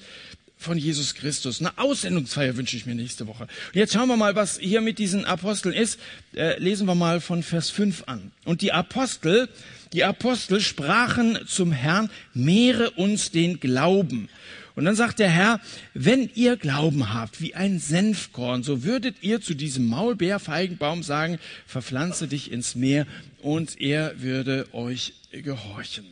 [0.63, 1.59] von Jesus Christus.
[1.59, 3.43] Eine Aussendungsfeier wünsche ich mir nächste Woche.
[3.43, 5.99] Und jetzt schauen wir mal, was hier mit diesen Aposteln ist.
[6.35, 8.31] Äh, lesen wir mal von Vers 5 an.
[8.45, 9.49] Und die Apostel,
[9.91, 14.29] die Apostel sprachen zum Herrn, mehre uns den Glauben.
[14.75, 15.59] Und dann sagt der Herr,
[15.93, 22.27] wenn ihr Glauben habt wie ein Senfkorn, so würdet ihr zu diesem Maulbeerfeigenbaum sagen, verpflanze
[22.27, 23.05] dich ins Meer
[23.41, 26.05] und er würde euch gehorchen.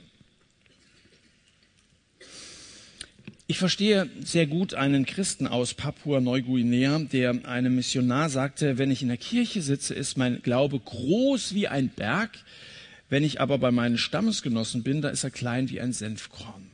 [3.51, 9.09] Ich verstehe sehr gut einen Christen aus Papua-Neuguinea, der einem Missionar sagte, wenn ich in
[9.09, 12.29] der Kirche sitze, ist mein Glaube groß wie ein Berg.
[13.09, 16.71] Wenn ich aber bei meinen Stammesgenossen bin, da ist er klein wie ein Senfkorn.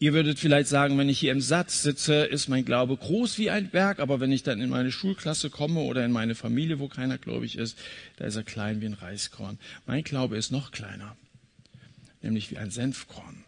[0.00, 3.50] Ihr würdet vielleicht sagen, wenn ich hier im Satz sitze, ist mein Glaube groß wie
[3.50, 6.88] ein Berg, aber wenn ich dann in meine Schulklasse komme oder in meine Familie, wo
[6.88, 7.78] keiner gläubig ist,
[8.16, 9.60] da ist er klein wie ein Reiskorn.
[9.86, 11.16] Mein Glaube ist noch kleiner,
[12.20, 13.44] nämlich wie ein Senfkorn.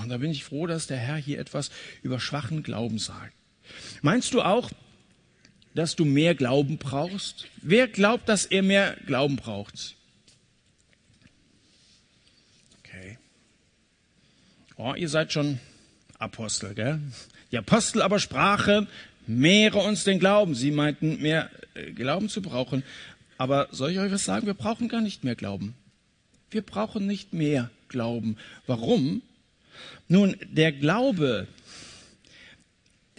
[0.00, 1.70] Und da bin ich froh, dass der Herr hier etwas
[2.02, 3.34] über schwachen Glauben sagt.
[4.02, 4.70] Meinst du auch,
[5.74, 7.46] dass du mehr Glauben brauchst?
[7.62, 9.96] Wer glaubt, dass er mehr Glauben braucht?
[12.80, 13.18] Okay.
[14.76, 15.60] Oh, ihr seid schon
[16.18, 17.00] Apostel, gell?
[17.52, 18.86] Die Apostel aber sprache,
[19.26, 20.54] mehre uns den Glauben.
[20.54, 22.82] Sie meinten, mehr äh, Glauben zu brauchen.
[23.36, 24.46] Aber soll ich euch was sagen?
[24.46, 25.74] Wir brauchen gar nicht mehr Glauben.
[26.50, 28.36] Wir brauchen nicht mehr Glauben.
[28.66, 29.22] Warum?
[30.08, 31.46] Nun, der Glaube,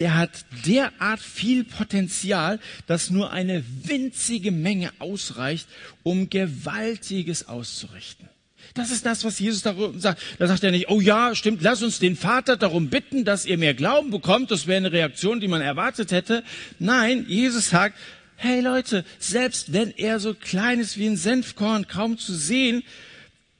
[0.00, 5.68] der hat derart viel Potenzial, dass nur eine winzige Menge ausreicht,
[6.02, 8.28] um Gewaltiges auszurichten.
[8.74, 10.22] Das ist das, was Jesus darum sagt.
[10.38, 13.58] Da sagt er nicht, oh ja, stimmt, lass uns den Vater darum bitten, dass ihr
[13.58, 14.50] mehr Glauben bekommt.
[14.50, 16.44] Das wäre eine Reaktion, die man erwartet hätte.
[16.78, 17.98] Nein, Jesus sagt,
[18.36, 22.84] hey Leute, selbst wenn er so klein ist wie ein Senfkorn, kaum zu sehen,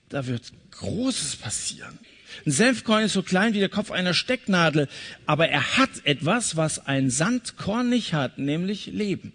[0.08, 1.98] da wird Großes passieren.
[2.46, 4.88] Ein Senfkorn ist so klein wie der Kopf einer Stecknadel,
[5.26, 9.32] aber er hat etwas, was ein Sandkorn nicht hat, nämlich Leben.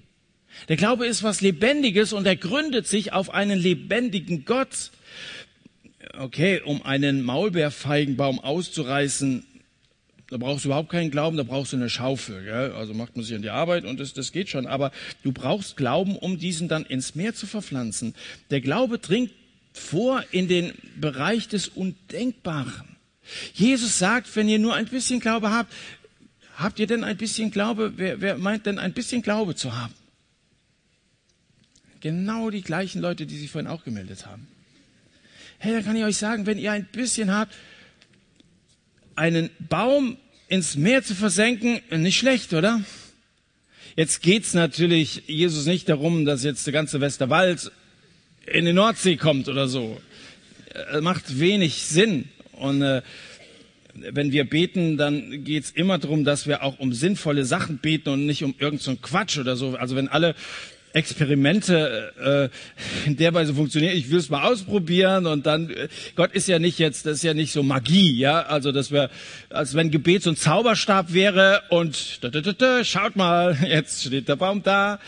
[0.70, 4.92] Der Glaube ist was Lebendiges und er gründet sich auf einen lebendigen Gott.
[6.18, 9.46] Okay, um einen Maulbeerfeigenbaum auszureißen,
[10.30, 12.44] da brauchst du überhaupt keinen Glauben, da brauchst du eine Schaufel.
[12.44, 12.72] Gell?
[12.72, 14.66] Also macht man sich an die Arbeit und das, das geht schon.
[14.66, 14.92] Aber
[15.24, 18.16] du brauchst Glauben, um diesen dann ins Meer zu verpflanzen.
[18.50, 19.32] Der Glaube dringt
[19.76, 22.98] vor in den Bereich des Undenkbaren.
[23.54, 25.74] Jesus sagt, wenn ihr nur ein bisschen Glaube habt,
[26.56, 27.94] habt ihr denn ein bisschen Glaube?
[27.98, 29.94] Wer, wer meint denn ein bisschen Glaube zu haben?
[32.00, 34.48] Genau die gleichen Leute, die sich vorhin auch gemeldet haben.
[35.58, 37.54] Hey, da kann ich euch sagen, wenn ihr ein bisschen habt,
[39.16, 42.82] einen Baum ins Meer zu versenken, nicht schlecht, oder?
[43.96, 47.72] Jetzt geht's natürlich Jesus nicht darum, dass jetzt der ganze Westerwald
[48.46, 49.98] in die Nordsee kommt oder so.
[50.92, 52.26] Das macht wenig Sinn.
[52.54, 53.02] Und äh,
[53.94, 58.26] wenn wir beten, dann geht's immer darum, dass wir auch um sinnvolle Sachen beten und
[58.26, 59.76] nicht um irgendeinen so Quatsch oder so.
[59.76, 60.36] Also wenn alle
[60.96, 62.52] Experimente
[63.06, 63.96] äh, in der Weise funktionieren.
[63.98, 67.24] Ich will es mal ausprobieren und dann äh, Gott ist ja nicht jetzt, das ist
[67.24, 69.10] ja nicht so Magie, ja, also dass wir,
[69.50, 74.06] als wenn Gebet so ein Zauberstab wäre und da, da, da, da, schaut mal, jetzt
[74.06, 75.00] steht der Baum da.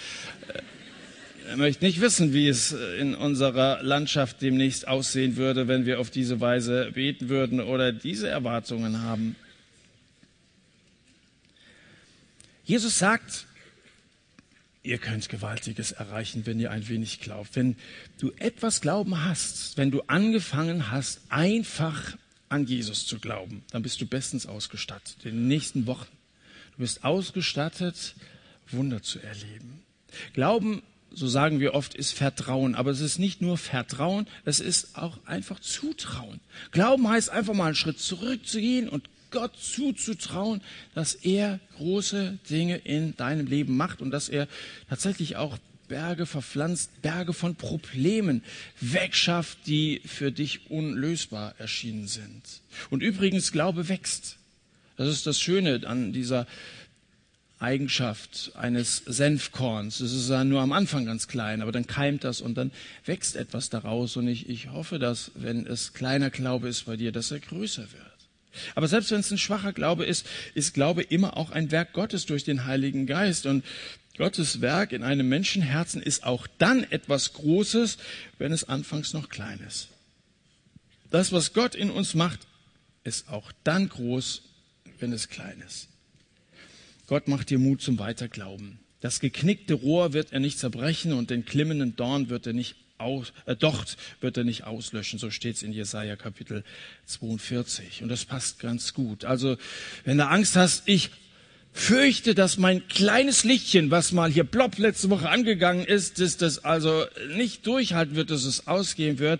[1.47, 6.09] Er möchte nicht wissen, wie es in unserer Landschaft demnächst aussehen würde, wenn wir auf
[6.09, 9.37] diese Weise beten würden oder diese Erwartungen haben.
[12.65, 13.45] Jesus sagt,
[14.83, 17.55] ihr könnt Gewaltiges erreichen, wenn ihr ein wenig glaubt.
[17.55, 17.77] Wenn
[18.19, 22.17] du etwas Glauben hast, wenn du angefangen hast, einfach
[22.49, 26.11] an Jesus zu glauben, dann bist du bestens ausgestattet in den nächsten Wochen.
[26.73, 28.15] Du bist ausgestattet,
[28.69, 29.81] Wunder zu erleben.
[30.33, 30.83] Glauben,
[31.17, 32.75] so sagen wir oft, ist Vertrauen.
[32.75, 36.39] Aber es ist nicht nur Vertrauen, es ist auch einfach Zutrauen.
[36.71, 40.61] Glauben heißt einfach mal einen Schritt zurückzugehen und Gott zuzutrauen,
[40.93, 44.47] dass er große Dinge in deinem Leben macht und dass er
[44.89, 48.43] tatsächlich auch Berge verpflanzt, Berge von Problemen
[48.79, 52.43] wegschafft, die für dich unlösbar erschienen sind.
[52.91, 54.37] Und übrigens, Glaube wächst.
[54.97, 56.45] Das ist das Schöne an dieser
[57.59, 59.99] Eigenschaft eines Senfkorns.
[59.99, 62.71] Es ist ja nur am Anfang ganz klein, aber dann keimt das und dann
[63.05, 64.15] wächst etwas daraus.
[64.15, 67.81] Und ich, ich hoffe, dass, wenn es kleiner Glaube ist bei dir, dass er größer
[67.81, 68.17] wird.
[68.75, 72.25] Aber selbst wenn es ein schwacher Glaube ist, ist Glaube immer auch ein Werk Gottes
[72.25, 73.45] durch den Heiligen Geist.
[73.47, 73.63] Und
[74.17, 77.97] Gottes Werk in einem Menschenherzen ist auch dann etwas Großes,
[78.37, 79.89] wenn es anfangs noch klein ist.
[81.09, 82.41] Das, was Gott in uns macht,
[83.03, 84.41] ist auch dann groß,
[84.99, 85.87] wenn es klein ist.
[87.07, 88.79] Gott macht dir Mut zum Weiterglauben.
[88.99, 93.31] Das geknickte Rohr wird er nicht zerbrechen und den klimmenden Dorn wird er nicht aus,
[93.45, 95.19] äh, Docht wird er nicht auslöschen.
[95.19, 96.63] So steht es in Jesaja Kapitel
[97.05, 98.03] 42.
[98.03, 99.23] Und das passt ganz gut.
[99.23, 99.57] Also,
[100.03, 101.11] wenn du Angst hast, ich
[101.71, 106.65] fürchte, dass mein kleines Lichtchen, was mal hier plopp letzte Woche angegangen ist, dass das
[106.65, 109.39] also nicht durchhalten wird, dass es ausgehen wird.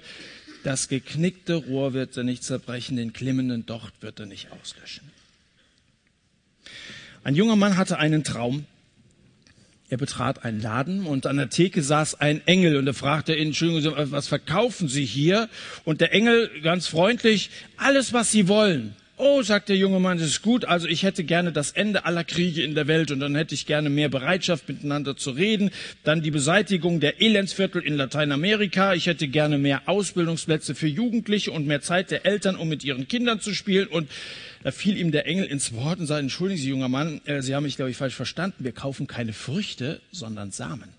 [0.63, 5.16] Das geknickte Rohr wird er nicht zerbrechen, den klimmenden Docht wird er nicht auslöschen.
[7.27, 8.63] Ein junger Mann hatte einen Traum.
[9.89, 13.47] Er betrat einen Laden und an der Theke saß ein Engel und er fragte ihn,
[13.47, 15.49] Entschuldigung, was verkaufen Sie hier?
[15.83, 18.95] Und der Engel ganz freundlich, alles was Sie wollen.
[19.19, 20.63] Oh, sagt der junge Mann, das ist gut.
[20.63, 23.65] Also ich hätte gerne das Ende aller Kriege in der Welt und dann hätte ich
[23.65, 25.71] gerne mehr Bereitschaft miteinander zu reden.
[26.03, 28.93] Dann die Beseitigung der Elendsviertel in Lateinamerika.
[28.93, 33.07] Ich hätte gerne mehr Ausbildungsplätze für Jugendliche und mehr Zeit der Eltern, um mit ihren
[33.07, 33.87] Kindern zu spielen.
[33.87, 34.07] Und
[34.63, 37.55] da fiel ihm der Engel ins Wort und sagte, entschuldigen Sie, junger Mann, äh, Sie
[37.55, 38.63] haben mich, glaube ich, falsch verstanden.
[38.63, 40.89] Wir kaufen keine Früchte, sondern Samen.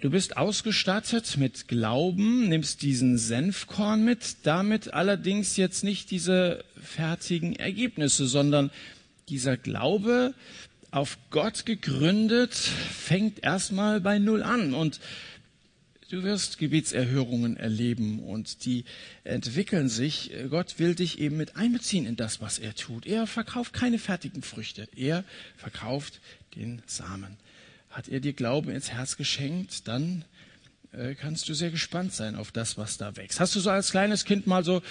[0.00, 7.56] Du bist ausgestattet mit Glauben, nimmst diesen Senfkorn mit, damit allerdings jetzt nicht diese fertigen
[7.56, 8.70] Ergebnisse, sondern
[9.30, 10.34] dieser Glaube
[10.90, 15.00] auf Gott gegründet fängt erstmal bei Null an und
[16.10, 18.84] Du wirst Gebetserhörungen erleben und die
[19.24, 20.32] entwickeln sich.
[20.50, 23.06] Gott will dich eben mit einbeziehen in das, was er tut.
[23.06, 24.86] Er verkauft keine fertigen Früchte.
[24.94, 25.24] Er
[25.56, 26.20] verkauft
[26.56, 27.38] den Samen.
[27.88, 30.24] Hat er dir Glauben ins Herz geschenkt, dann
[30.92, 33.40] äh, kannst du sehr gespannt sein auf das, was da wächst.
[33.40, 34.82] Hast du so als kleines Kind mal so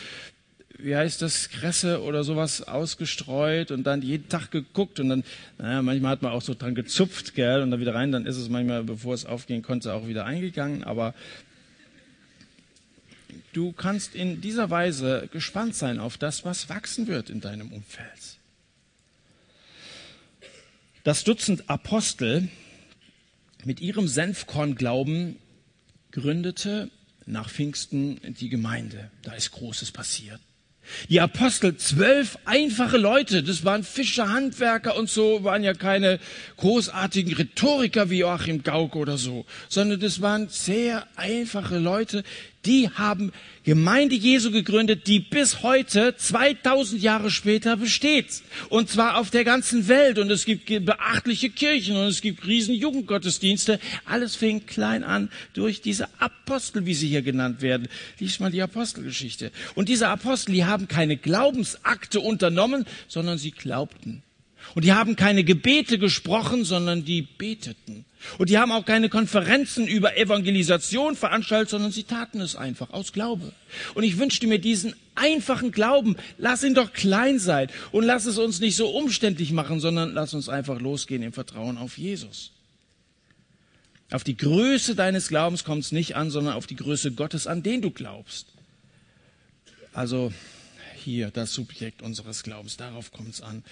[0.78, 5.24] wie heißt das, Kresse oder sowas ausgestreut und dann jeden Tag geguckt und dann,
[5.58, 8.38] naja, manchmal hat man auch so dran gezupft, gell, und dann wieder rein, dann ist
[8.38, 11.14] es manchmal, bevor es aufgehen konnte, auch wieder eingegangen, aber
[13.54, 18.38] du kannst in dieser Weise gespannt sein auf das, was wachsen wird in deinem Umfeld.
[21.04, 22.50] Das Dutzend Apostel
[23.66, 25.38] mit ihrem Senfkornglauben
[26.12, 26.90] gründete
[27.26, 29.12] nach Pfingsten die Gemeinde.
[29.22, 30.40] Da ist Großes passiert.
[31.10, 36.20] Die Apostel, zwölf einfache Leute, das waren Fischer, Handwerker und so, waren ja keine
[36.58, 42.24] großartigen Rhetoriker wie Joachim Gauck oder so, sondern das waren sehr einfache Leute,
[42.66, 43.32] die haben
[43.64, 48.44] Gemeinde Jesu gegründet, die bis heute 2000 Jahre später besteht.
[48.70, 50.20] Und zwar auf der ganzen Welt.
[50.20, 53.80] Und es gibt beachtliche Kirchen und es gibt riesen Jugendgottesdienste.
[54.06, 57.88] Alles fing klein an durch diese Apostel, wie sie hier genannt werden.
[58.20, 59.52] Lies mal die Apostelgeschichte.
[59.76, 64.24] Und diese Apostel, die haben keine Glaubensakte unternommen, sondern sie glaubten.
[64.76, 68.06] Und die haben keine Gebete gesprochen, sondern die beteten.
[68.38, 73.12] Und die haben auch keine Konferenzen über Evangelisation veranstaltet, sondern sie taten es einfach aus
[73.14, 73.52] Glaube.
[73.94, 78.38] Und ich wünschte mir diesen einfachen Glauben, lass ihn doch klein sein und lass es
[78.38, 82.52] uns nicht so umständlich machen, sondern lass uns einfach losgehen im Vertrauen auf Jesus.
[84.10, 87.64] Auf die Größe deines Glaubens kommt es nicht an, sondern auf die Größe Gottes, an
[87.64, 88.48] den du glaubst.
[89.92, 90.32] Also
[90.96, 93.64] hier das Subjekt unseres Glaubens, darauf kommt es an.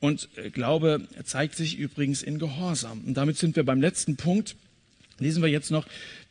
[0.00, 3.02] Und äh, Glaube zeigt sich übrigens in Gehorsam.
[3.06, 4.56] Und damit sind wir beim letzten Punkt.
[5.18, 5.86] Lesen wir jetzt noch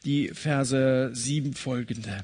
[0.05, 2.23] die Verse sieben folgende.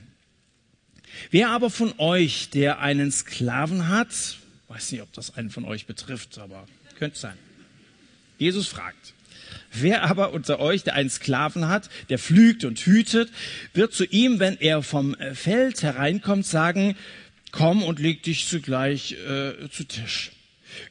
[1.32, 4.38] Wer aber von euch, der einen Sklaven hat,
[4.68, 6.66] weiß nicht, ob das einen von euch betrifft, aber
[6.98, 7.38] könnte sein.
[8.38, 9.14] Jesus fragt,
[9.72, 13.30] wer aber unter euch, der einen Sklaven hat, der pflügt und hütet,
[13.74, 16.96] wird zu ihm, wenn er vom Feld hereinkommt, sagen,
[17.52, 20.32] komm und leg dich zugleich äh, zu Tisch.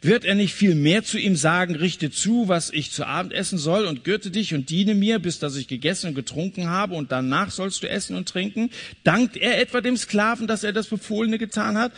[0.00, 3.58] Wird er nicht viel mehr zu ihm sagen, richte zu, was ich zu Abend essen
[3.58, 7.12] soll und gürte dich und diene mir, bis dass ich gegessen und getrunken habe und
[7.12, 8.70] danach sollst du essen und trinken?
[9.04, 11.92] Dankt er etwa dem Sklaven, dass er das Befohlene getan hat?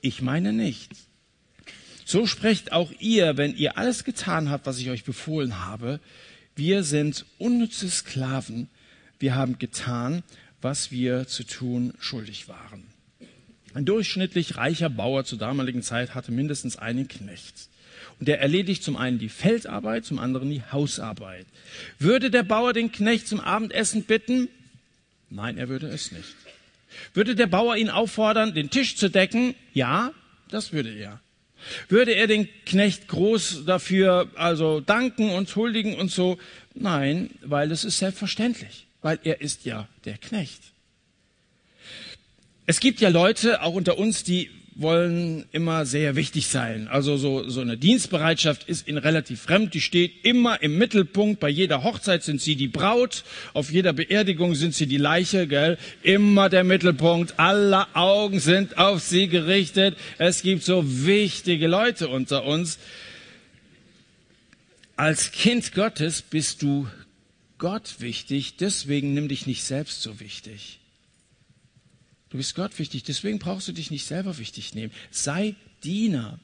[0.00, 0.92] Ich meine nicht.
[2.04, 6.00] So sprecht auch ihr, wenn ihr alles getan habt, was ich euch befohlen habe.
[6.56, 8.68] Wir sind unnütze Sklaven.
[9.18, 10.22] Wir haben getan,
[10.60, 12.97] was wir zu tun schuldig waren.
[13.78, 17.68] Ein durchschnittlich reicher Bauer zur damaligen Zeit hatte mindestens einen Knecht.
[18.18, 21.46] Und der erledigt zum einen die Feldarbeit, zum anderen die Hausarbeit.
[22.00, 24.48] Würde der Bauer den Knecht zum Abendessen bitten?
[25.30, 26.34] Nein, er würde es nicht.
[27.14, 29.54] Würde der Bauer ihn auffordern, den Tisch zu decken?
[29.74, 30.10] Ja,
[30.48, 31.20] das würde er.
[31.88, 36.36] Würde er den Knecht groß dafür also danken und huldigen und so?
[36.74, 40.62] Nein, weil es ist selbstverständlich, weil er ist ja der Knecht.
[42.68, 46.86] Es gibt ja Leute, auch unter uns, die wollen immer sehr wichtig sein.
[46.86, 49.72] Also so, so eine Dienstbereitschaft ist ihnen relativ fremd.
[49.72, 51.40] Die steht immer im Mittelpunkt.
[51.40, 53.24] Bei jeder Hochzeit sind sie die Braut.
[53.54, 55.78] Auf jeder Beerdigung sind sie die Leiche, gell?
[56.02, 57.40] Immer der Mittelpunkt.
[57.40, 59.96] Alle Augen sind auf sie gerichtet.
[60.18, 62.78] Es gibt so wichtige Leute unter uns.
[64.94, 66.86] Als Kind Gottes bist du
[67.56, 68.58] Gott wichtig.
[68.58, 70.77] Deswegen nimm dich nicht selbst so wichtig.
[72.30, 74.92] Du bist Gott wichtig, deswegen brauchst du dich nicht selber wichtig nehmen.
[75.10, 76.38] Sei Diener.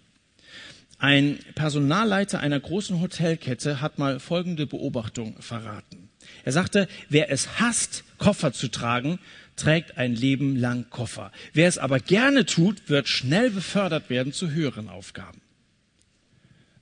[0.98, 6.08] Ein Personalleiter einer großen Hotelkette hat mal folgende Beobachtung verraten.
[6.44, 9.18] Er sagte, wer es hasst, Koffer zu tragen,
[9.56, 11.32] trägt ein Leben lang Koffer.
[11.52, 15.42] Wer es aber gerne tut, wird schnell befördert werden zu höheren Aufgaben.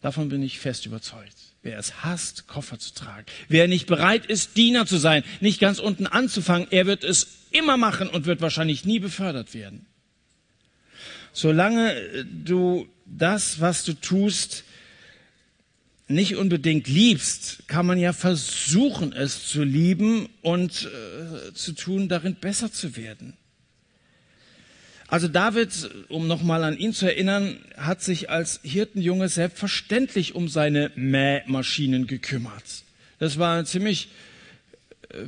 [0.00, 1.36] Davon bin ich fest überzeugt.
[1.62, 3.26] Wer es hasst, Koffer zu tragen.
[3.48, 7.76] Wer nicht bereit ist, Diener zu sein, nicht ganz unten anzufangen, er wird es immer
[7.76, 9.86] machen und wird wahrscheinlich nie befördert werden.
[11.32, 14.64] Solange du das, was du tust,
[16.08, 22.34] nicht unbedingt liebst, kann man ja versuchen, es zu lieben und äh, zu tun, darin
[22.34, 23.34] besser zu werden.
[25.06, 30.90] Also David, um nochmal an ihn zu erinnern, hat sich als Hirtenjunge selbstverständlich um seine
[30.96, 32.84] Mähmaschinen gekümmert.
[33.18, 34.31] Das war ein ziemlich äh,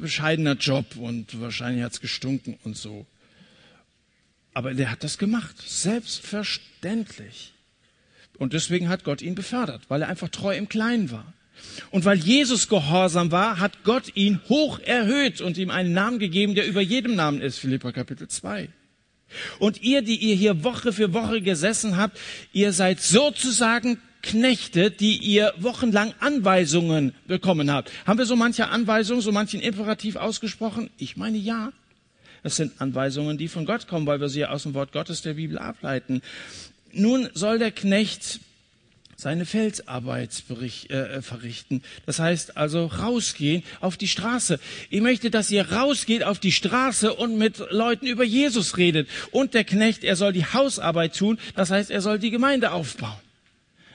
[0.01, 3.07] bescheidener Job und wahrscheinlich hat's gestunken und so.
[4.53, 7.53] Aber der hat das gemacht, selbstverständlich.
[8.39, 11.33] Und deswegen hat Gott ihn befördert, weil er einfach treu im Kleinen war.
[11.91, 16.55] Und weil Jesus gehorsam war, hat Gott ihn hoch erhöht und ihm einen Namen gegeben,
[16.55, 18.69] der über jedem Namen ist, Philippa Kapitel 2.
[19.59, 22.19] Und ihr, die ihr hier Woche für Woche gesessen habt,
[22.53, 27.93] ihr seid sozusagen Knechte, die ihr wochenlang Anweisungen bekommen habt.
[28.07, 30.91] Haben wir so manche Anweisungen, so manchen Imperativ ausgesprochen?
[30.99, 31.73] Ich meine ja.
[32.43, 35.35] Das sind Anweisungen, die von Gott kommen, weil wir sie aus dem Wort Gottes der
[35.35, 36.23] Bibel ableiten.
[36.93, 38.41] Nun soll der Knecht
[39.17, 40.43] seine Feldarbeit
[40.89, 41.83] äh, verrichten.
[42.07, 44.59] Das heißt also rausgehen auf die Straße.
[44.91, 49.09] Ich möchte, dass ihr rausgeht auf die Straße und mit Leuten über Jesus redet.
[49.31, 51.39] Und der Knecht, er soll die Hausarbeit tun.
[51.55, 53.24] Das heißt, er soll die Gemeinde aufbauen.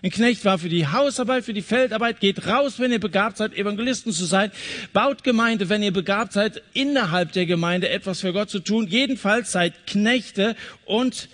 [0.02, 2.20] Ein Knecht war für die Hausarbeit, für die Feldarbeit.
[2.20, 4.52] Geht raus, wenn ihr begabt seid, Evangelisten zu sein.
[4.94, 8.88] Baut Gemeinde, wenn ihr begabt seid, innerhalb der Gemeinde etwas für Gott zu tun.
[8.88, 11.30] Jedenfalls seid Knechte und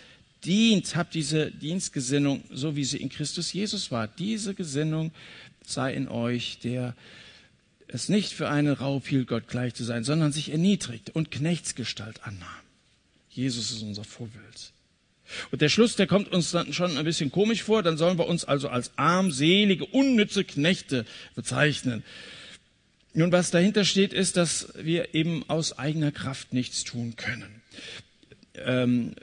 [0.46, 4.08] dient, habt diese Dienstgesinnung, so wie sie in Christus Jesus war.
[4.08, 5.12] Diese Gesinnung
[5.66, 6.96] sei in euch, der
[7.88, 12.24] es nicht für einen Raub hielt, Gott gleich zu sein, sondern sich erniedrigt und Knechtsgestalt
[12.24, 12.50] annahm.
[13.30, 14.72] Jesus ist unser Vorbild.
[15.52, 18.28] Und der Schluss, der kommt uns dann schon ein bisschen komisch vor, dann sollen wir
[18.28, 21.06] uns also als armselige, unnütze Knechte
[21.36, 22.04] bezeichnen.
[23.14, 27.62] Nun, was dahinter steht, ist, dass wir eben aus eigener Kraft nichts tun können.
[28.56, 29.16] Ähm,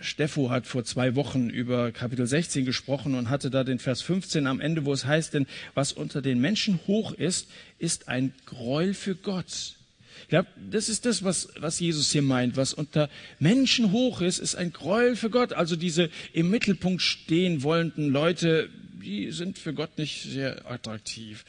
[0.00, 4.46] Steffo hat vor zwei Wochen über Kapitel 16 gesprochen und hatte da den Vers 15
[4.46, 7.48] am Ende, wo es heißt, denn was unter den Menschen hoch ist,
[7.78, 9.74] ist ein Gräuel für Gott.
[10.22, 12.56] Ich glaube, das ist das, was, was Jesus hier meint.
[12.56, 13.08] Was unter
[13.38, 15.52] Menschen hoch ist, ist ein Gräuel für Gott.
[15.52, 18.68] Also diese im Mittelpunkt stehen wollenden Leute,
[19.02, 21.44] die sind für Gott nicht sehr attraktiv.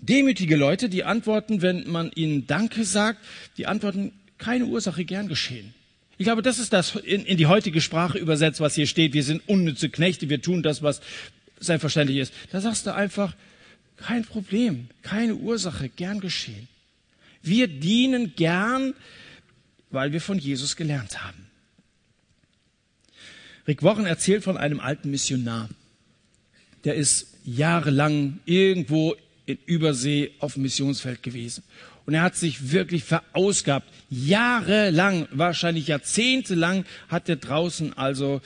[0.00, 3.24] Demütige Leute, die antworten, wenn man ihnen Danke sagt,
[3.56, 5.74] die antworten, keine Ursache gern geschehen.
[6.18, 9.12] Ich glaube, das ist das in, in die heutige Sprache übersetzt, was hier steht.
[9.12, 11.00] Wir sind unnütze Knechte, wir tun das, was
[11.60, 12.34] selbstverständlich ist.
[12.50, 13.34] Da sagst du einfach,
[13.96, 16.68] kein Problem, keine Ursache, gern geschehen.
[17.46, 18.94] Wir dienen gern,
[19.90, 21.46] weil wir von Jesus gelernt haben.
[23.66, 25.68] Rick Wochen erzählt von einem alten Missionar.
[26.84, 31.62] Der ist jahrelang irgendwo in Übersee auf dem Missionsfeld gewesen.
[32.04, 33.88] Und er hat sich wirklich verausgabt.
[34.10, 38.40] Jahrelang, wahrscheinlich jahrzehntelang hat er draußen also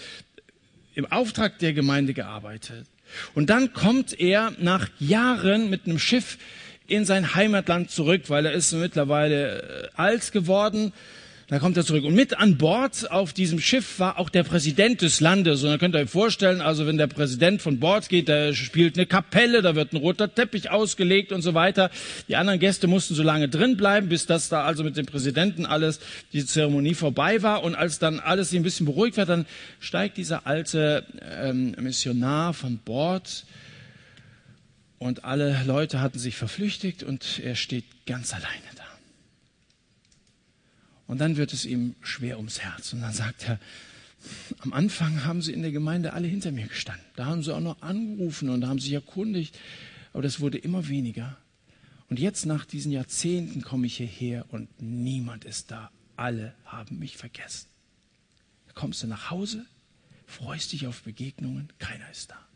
[0.94, 2.86] im Auftrag der Gemeinde gearbeitet.
[3.34, 6.38] Und dann kommt er nach Jahren mit einem Schiff
[6.90, 10.92] in sein Heimatland zurück, weil er ist mittlerweile äh, alt geworden
[11.50, 12.04] da kommt er zurück.
[12.04, 15.64] Und mit an Bord auf diesem Schiff war auch der Präsident des Landes.
[15.64, 18.96] Und da könnt ihr euch vorstellen, also wenn der Präsident von Bord geht, da spielt
[18.96, 21.90] eine Kapelle, da wird ein roter Teppich ausgelegt und so weiter.
[22.28, 25.66] Die anderen Gäste mussten so lange drin bleiben, bis das da also mit dem Präsidenten
[25.66, 25.98] alles,
[26.32, 27.64] die Zeremonie vorbei war.
[27.64, 29.44] Und als dann alles ein bisschen beruhigt wird, dann
[29.80, 31.04] steigt dieser alte
[31.42, 33.44] ähm, Missionar von Bord.
[35.00, 38.84] Und alle Leute hatten sich verflüchtigt und er steht ganz alleine da.
[41.06, 42.92] Und dann wird es ihm schwer ums Herz.
[42.92, 43.58] Und dann sagt er,
[44.58, 47.04] am Anfang haben sie in der Gemeinde alle hinter mir gestanden.
[47.16, 49.58] Da haben sie auch noch angerufen und haben sich erkundigt.
[50.12, 51.34] Aber das wurde immer weniger.
[52.10, 55.90] Und jetzt nach diesen Jahrzehnten komme ich hierher und niemand ist da.
[56.14, 57.68] Alle haben mich vergessen.
[58.66, 59.64] Da kommst du nach Hause,
[60.26, 62.49] freust dich auf Begegnungen, keiner ist da.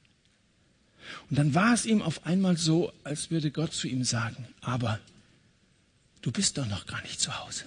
[1.31, 5.01] Und dann war es ihm auf einmal so, als würde Gott zu ihm sagen, aber
[6.23, 7.65] du bist doch noch gar nicht zu Hause.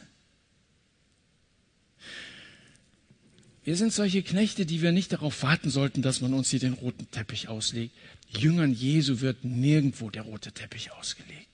[3.64, 6.74] Wir sind solche Knechte, die wir nicht darauf warten sollten, dass man uns hier den
[6.74, 7.94] roten Teppich auslegt.
[8.30, 11.48] Jüngern Jesu wird nirgendwo der rote Teppich ausgelegt.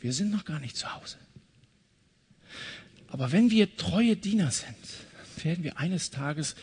[0.00, 1.18] Wir sind noch gar nicht zu Hause.
[3.08, 4.74] Aber wenn wir treue Diener sind,
[5.44, 6.56] werden wir eines Tages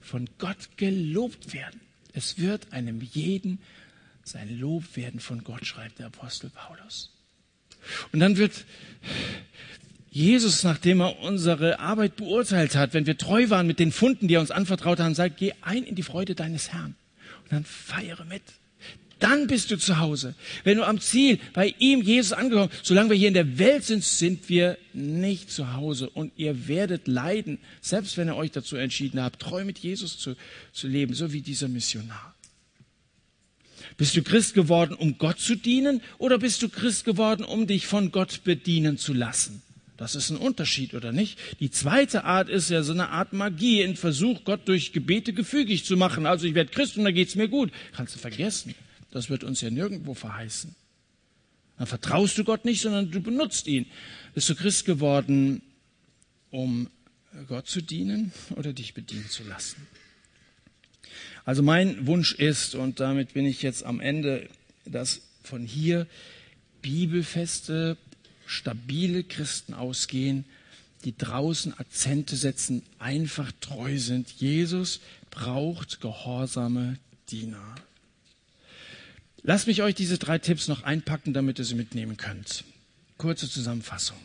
[0.00, 1.80] von Gott gelobt werden.
[2.14, 3.58] Es wird einem jeden
[4.24, 7.12] sein Lob werden von Gott, schreibt der Apostel Paulus.
[8.12, 8.64] Und dann wird
[10.10, 14.34] Jesus, nachdem er unsere Arbeit beurteilt hat, wenn wir treu waren mit den Funden, die
[14.34, 16.94] er uns anvertraut hat, sagt, geh ein in die Freude deines Herrn
[17.42, 18.42] und dann feiere mit.
[19.18, 20.34] Dann bist du zu Hause.
[20.64, 24.04] Wenn du am Ziel bei ihm, Jesus, angekommen, solange wir hier in der Welt sind,
[24.04, 26.10] sind wir nicht zu Hause.
[26.10, 30.36] Und ihr werdet leiden, selbst wenn ihr euch dazu entschieden habt, treu mit Jesus zu,
[30.72, 32.34] zu leben, so wie dieser Missionar.
[33.96, 37.86] Bist du Christ geworden, um Gott zu dienen, oder bist du Christ geworden, um dich
[37.86, 39.62] von Gott bedienen zu lassen?
[39.96, 41.38] Das ist ein Unterschied, oder nicht?
[41.60, 45.84] Die zweite Art ist ja so eine Art Magie, ein Versuch, Gott durch Gebete gefügig
[45.84, 46.26] zu machen.
[46.26, 47.70] Also ich werde Christ und da geht's mir gut.
[47.92, 48.74] Kannst du vergessen.
[49.14, 50.74] Das wird uns ja nirgendwo verheißen.
[51.78, 53.86] Dann vertraust du Gott nicht, sondern du benutzt ihn.
[54.34, 55.62] Bist du Christ geworden,
[56.50, 56.90] um
[57.46, 59.86] Gott zu dienen oder dich bedienen zu lassen?
[61.44, 64.48] Also mein Wunsch ist, und damit bin ich jetzt am Ende,
[64.84, 66.08] dass von hier
[66.82, 67.96] bibelfeste
[68.46, 70.44] stabile Christen ausgehen,
[71.04, 74.28] die draußen Akzente setzen, einfach treu sind.
[74.40, 74.98] Jesus
[75.30, 76.98] braucht gehorsame
[77.30, 77.76] Diener.
[79.46, 82.64] Lasst mich euch diese drei Tipps noch einpacken, damit ihr sie mitnehmen könnt.
[83.18, 84.16] Kurze Zusammenfassung.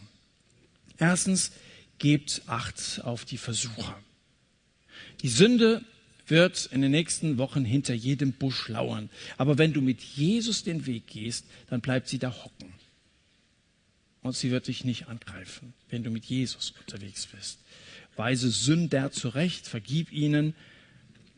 [0.98, 1.52] Erstens,
[2.00, 4.00] gebt Acht auf die Versucher.
[5.22, 5.84] Die Sünde
[6.28, 9.10] wird in den nächsten Wochen hinter jedem Busch lauern.
[9.38, 12.74] Aber wenn du mit Jesus den Weg gehst, dann bleibt sie da hocken.
[14.22, 17.60] Und sie wird dich nicht angreifen, wenn du mit Jesus unterwegs bist.
[18.16, 20.54] Weise Sünder zurecht, vergib ihnen,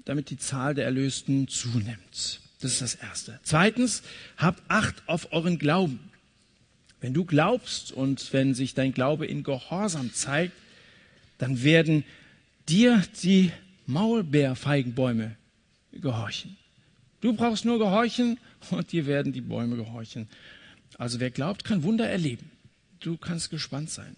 [0.06, 2.41] damit die Zahl der Erlösten zunimmt.
[2.62, 3.40] Das ist das Erste.
[3.44, 4.04] Zweitens,
[4.38, 6.00] habt Acht auf euren Glauben.
[7.00, 10.54] Wenn du glaubst und wenn sich dein Glaube in Gehorsam zeigt,
[11.40, 12.04] dann werden
[12.70, 13.52] dir die
[13.88, 15.36] Maulbeerfeigenbäume
[15.92, 16.58] gehorchen.
[17.20, 18.40] Du brauchst nur gehorchen
[18.70, 20.28] und dir werden die Bäume gehorchen.
[20.98, 22.52] Also wer glaubt, kann Wunder erleben.
[23.00, 24.16] Du kannst gespannt sein.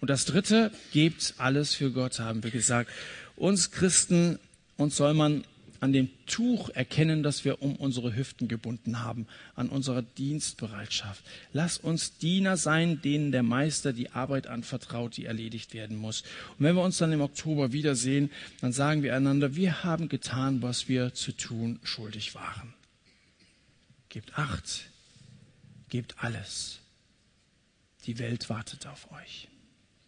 [0.00, 2.90] Und das Dritte, gebt alles für Gott, haben wir gesagt.
[3.36, 4.38] Uns Christen,
[4.76, 5.44] uns soll man
[5.82, 9.26] an dem Tuch erkennen, das wir um unsere Hüften gebunden haben,
[9.56, 11.24] an unserer Dienstbereitschaft.
[11.52, 16.22] Lass uns Diener sein, denen der Meister die Arbeit anvertraut, die erledigt werden muss.
[16.56, 18.30] Und wenn wir uns dann im Oktober wiedersehen,
[18.60, 22.74] dann sagen wir einander, wir haben getan, was wir zu tun schuldig waren.
[24.08, 24.84] Gebt acht,
[25.88, 26.78] gebt alles.
[28.06, 29.48] Die Welt wartet auf euch.